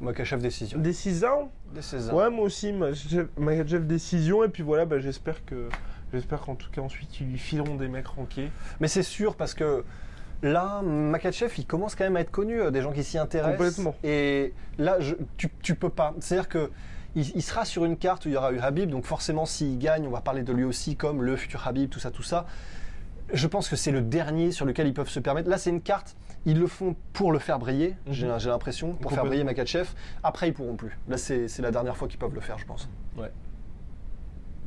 Makachev 0.00 0.40
décision. 0.42 0.78
décision 0.78 1.50
Décision. 1.74 2.14
Ouais, 2.16 2.30
moi 2.30 2.44
aussi, 2.44 2.72
Makachev 2.72 3.84
décision, 3.86 4.42
et 4.44 4.48
puis 4.48 4.62
voilà, 4.62 4.86
bah, 4.86 4.98
j'espère 4.98 5.44
que. 5.44 5.68
J'espère 6.12 6.40
qu'en 6.40 6.54
tout 6.54 6.70
cas 6.70 6.80
ensuite 6.80 7.20
ils 7.20 7.26
lui 7.30 7.38
fileront 7.38 7.74
des 7.74 7.88
mecs 7.88 8.06
rankés. 8.06 8.50
Mais 8.80 8.88
c'est 8.88 9.02
sûr 9.02 9.36
parce 9.36 9.54
que 9.54 9.84
là, 10.42 10.80
Makachev, 10.82 11.52
il 11.58 11.66
commence 11.66 11.94
quand 11.94 12.04
même 12.04 12.16
à 12.16 12.20
être 12.20 12.30
connu, 12.30 12.60
euh, 12.60 12.70
des 12.70 12.80
gens 12.82 12.92
qui 12.92 13.02
s'y 13.04 13.18
intéressent. 13.18 13.56
Complètement. 13.58 13.94
Et 14.04 14.54
là, 14.78 15.00
je, 15.00 15.14
tu, 15.36 15.50
tu 15.62 15.74
peux 15.74 15.90
pas. 15.90 16.14
C'est-à-dire 16.20 16.48
que 16.48 16.70
il, 17.16 17.28
il 17.36 17.42
sera 17.42 17.64
sur 17.64 17.84
une 17.84 17.96
carte 17.96 18.24
où 18.26 18.28
il 18.28 18.34
y 18.34 18.36
aura 18.36 18.52
eu 18.52 18.58
Habib, 18.60 18.90
donc 18.90 19.04
forcément, 19.04 19.46
s'il 19.46 19.78
gagne, 19.78 20.06
on 20.06 20.10
va 20.10 20.20
parler 20.20 20.42
de 20.42 20.52
lui 20.52 20.64
aussi 20.64 20.94
comme 20.96 21.22
le 21.22 21.36
futur 21.36 21.66
Habib, 21.66 21.90
tout 21.90 21.98
ça, 22.00 22.10
tout 22.10 22.22
ça. 22.22 22.46
Je 23.32 23.46
pense 23.46 23.68
que 23.68 23.76
c'est 23.76 23.90
le 23.92 24.00
dernier 24.00 24.52
sur 24.52 24.64
lequel 24.64 24.86
ils 24.86 24.94
peuvent 24.94 25.08
se 25.10 25.20
permettre. 25.20 25.50
Là, 25.50 25.58
c'est 25.58 25.70
une 25.70 25.82
carte. 25.82 26.16
Ils 26.46 26.58
le 26.58 26.66
font 26.66 26.94
pour 27.12 27.32
le 27.32 27.38
faire 27.38 27.58
briller, 27.58 27.96
Mhm. 28.06 28.12
j'ai 28.12 28.28
j'ai 28.38 28.48
l'impression, 28.48 28.94
pour 28.94 29.12
faire 29.12 29.24
briller 29.26 29.44
Makachev. 29.44 29.88
Après, 30.22 30.48
ils 30.48 30.54
pourront 30.54 30.76
plus. 30.76 30.96
Là, 31.08 31.18
c'est 31.18 31.58
la 31.58 31.70
dernière 31.70 31.96
fois 31.96 32.08
qu'ils 32.08 32.18
peuvent 32.18 32.34
le 32.34 32.40
faire, 32.40 32.58
je 32.58 32.64
pense. 32.64 32.88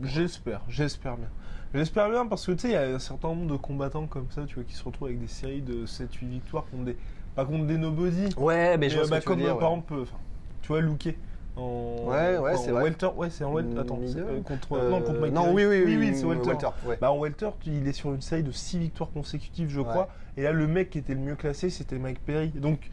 J'espère, 0.03 0.61
j'espère 0.67 1.17
bien. 1.17 1.29
J'espère 1.73 2.09
bien 2.09 2.25
parce 2.25 2.45
que 2.45 2.51
tu 2.51 2.59
sais, 2.59 2.67
il 2.69 2.73
y 2.73 2.75
a 2.75 2.81
un 2.83 2.99
certain 2.99 3.29
nombre 3.29 3.51
de 3.51 3.55
combattants 3.57 4.05
comme 4.07 4.29
ça, 4.29 4.43
tu 4.45 4.55
vois, 4.55 4.63
qui 4.63 4.73
se 4.73 4.83
retrouvent 4.83 5.07
avec 5.07 5.19
des 5.21 5.27
séries 5.27 5.61
de 5.61 5.85
7-8 5.85 6.27
victoires 6.27 6.65
contre 6.69 6.83
des. 6.85 6.97
Pas 7.35 7.45
contre 7.45 7.65
des 7.65 7.77
nobody. 7.77 8.27
Ouais, 8.35 8.77
mais 8.77 8.89
je 8.89 8.95
vois 8.97 9.05
ce 9.05 9.09
bah, 9.09 9.19
que 9.19 9.23
tu 9.23 9.29
veux 9.29 9.35
comme 9.35 9.43
dire, 9.43 9.57
par 9.57 9.69
ouais. 9.71 9.77
exemple, 9.77 9.93
euh, 9.93 10.01
enfin, 10.01 10.17
tu 10.61 10.67
vois, 10.67 10.81
Luque. 10.81 11.15
En, 11.55 11.95
Ouais, 12.07 12.37
ouais, 12.37 12.57
c'est 12.57 12.71
vrai. 12.71 12.83
Welter, 12.83 13.07
ouais, 13.15 13.29
c'est 13.29 13.43
en 13.45 13.53
welter. 13.53 13.79
Attends, 13.79 13.99
c'est, 14.05 14.19
euh, 14.19 14.41
contre. 14.41 14.73
Euh, 14.73 14.89
non, 14.89 15.01
contre 15.01 15.19
Mike 15.21 15.33
non, 15.33 15.43
Perry. 15.43 15.55
oui, 15.55 15.65
oui, 15.65 15.83
oui, 15.85 15.97
oui, 15.97 16.15
c'est 16.15 16.25
welter. 16.25 16.67
ouais. 16.85 16.97
Bah, 16.99 17.11
en 17.11 17.19
welter, 17.19 17.49
il 17.65 17.87
est 17.87 17.93
sur 17.93 18.13
une 18.13 18.21
série 18.21 18.43
de 18.43 18.51
6 18.51 18.79
victoires 18.79 19.11
consécutives, 19.11 19.69
je 19.69 19.81
crois. 19.81 20.09
Et 20.35 20.43
là, 20.43 20.51
le 20.51 20.67
mec 20.67 20.89
qui 20.89 20.97
était 20.97 21.13
le 21.13 21.19
mieux 21.21 21.35
classé, 21.35 21.69
c'était 21.69 21.97
Mike 21.99 22.19
Perry. 22.25 22.49
Donc, 22.49 22.89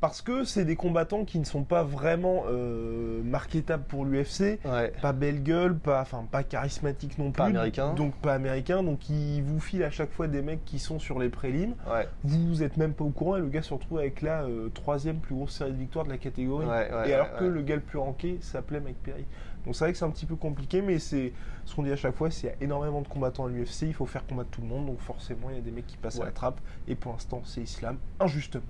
parce 0.00 0.22
que 0.22 0.44
c'est 0.44 0.64
des 0.64 0.76
combattants 0.76 1.24
qui 1.24 1.38
ne 1.38 1.44
sont 1.44 1.64
pas 1.64 1.82
vraiment 1.82 2.44
euh, 2.48 3.22
marketables 3.22 3.84
pour 3.84 4.04
l'UFC, 4.04 4.58
Ouais. 4.64 4.92
pas 5.00 5.12
belle 5.12 5.42
gueule, 5.42 5.76
pas, 5.76 6.00
enfin, 6.02 6.26
pas 6.30 6.42
charismatique 6.42 7.18
non 7.18 7.30
plus. 7.30 7.38
Pas 7.38 7.44
américain. 7.46 7.94
Donc, 7.94 8.14
pas 8.16 8.34
américain. 8.34 8.82
Donc, 8.82 9.08
ils 9.08 9.42
vous 9.42 9.60
filent 9.60 9.84
à 9.84 9.90
chaque 9.90 10.12
fois 10.12 10.28
des 10.28 10.42
mecs 10.42 10.64
qui 10.64 10.78
sont 10.78 10.98
sur 10.98 11.18
les 11.18 11.28
prélims. 11.28 11.74
Ouais. 11.90 12.08
Vous 12.24 12.62
êtes 12.62 12.76
même 12.76 12.92
pas 12.92 13.04
au 13.04 13.10
courant 13.10 13.36
et 13.36 13.40
le 13.40 13.48
gars 13.48 13.62
se 13.62 13.72
retrouve 13.72 13.98
avec 13.98 14.22
la 14.22 14.42
euh, 14.42 14.68
troisième 14.70 15.16
plus 15.16 15.34
grosse 15.34 15.52
série 15.52 15.72
de 15.72 15.78
victoires 15.78 16.04
de 16.04 16.10
la 16.10 16.18
catégorie. 16.18 16.66
Ouais, 16.66 16.88
et 17.08 17.14
alors 17.14 17.34
que 17.36 17.44
le 17.44 17.62
gars 17.62 17.76
le 17.76 17.80
plus 17.82 17.98
ranké 17.98 18.38
s'appelait 18.40 18.80
Mike 18.80 19.02
Perry. 19.02 19.24
Donc 19.64 19.74
c'est 19.74 19.84
vrai 19.84 19.92
que 19.92 19.98
c'est 19.98 20.04
un 20.04 20.10
petit 20.10 20.26
peu 20.26 20.36
compliqué, 20.36 20.80
mais 20.80 21.00
c'est 21.00 21.32
ce 21.64 21.74
qu'on 21.74 21.82
dit 21.82 21.90
à 21.90 21.96
chaque 21.96 22.14
fois, 22.14 22.30
c'est 22.30 22.40
qu'il 22.40 22.48
y 22.50 22.52
a 22.52 22.56
énormément 22.64 23.00
de 23.00 23.08
combattants 23.08 23.46
à 23.46 23.48
l'UFC, 23.48 23.82
il 23.82 23.94
faut 23.94 24.06
faire 24.06 24.24
combattre 24.24 24.50
tout 24.50 24.60
le 24.60 24.68
monde, 24.68 24.86
donc 24.86 25.00
forcément 25.00 25.50
il 25.50 25.56
y 25.56 25.58
a 25.58 25.60
des 25.62 25.72
mecs 25.72 25.88
qui 25.88 25.96
passent 25.96 26.20
à 26.20 26.24
la 26.24 26.30
trappe, 26.30 26.60
et 26.86 26.94
pour 26.94 27.10
l'instant 27.12 27.42
c'est 27.44 27.62
Islam, 27.62 27.96
injustement. 28.20 28.62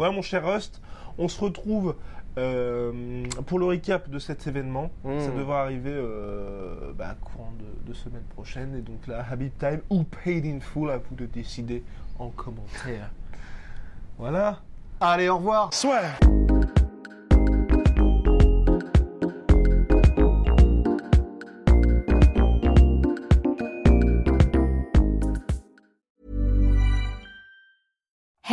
Voilà 0.00 0.14
mon 0.14 0.22
cher 0.22 0.50
Rust, 0.50 0.80
on 1.18 1.28
se 1.28 1.38
retrouve 1.38 1.94
euh, 2.38 3.22
pour 3.44 3.58
le 3.58 3.66
recap 3.66 4.08
de 4.08 4.18
cet 4.18 4.46
événement. 4.46 4.90
Mmh. 5.04 5.20
Ça 5.20 5.30
devrait 5.30 5.58
arriver 5.58 5.92
euh, 5.92 6.94
bah, 6.96 7.16
courant 7.20 7.52
de, 7.58 7.86
de 7.86 7.92
semaine 7.92 8.24
prochaine, 8.34 8.74
et 8.78 8.80
donc 8.80 9.06
là, 9.06 9.22
Habib 9.30 9.52
Time 9.58 9.82
ou 9.90 10.04
Paid 10.04 10.46
in 10.46 10.60
Full, 10.60 10.90
à 10.90 10.96
vous 10.96 11.14
de 11.16 11.26
décider 11.26 11.84
en 12.18 12.30
commentaire. 12.30 13.10
Voilà. 14.16 14.60
Allez, 15.02 15.28
au 15.28 15.36
revoir. 15.36 15.74
Soit. 15.74 16.00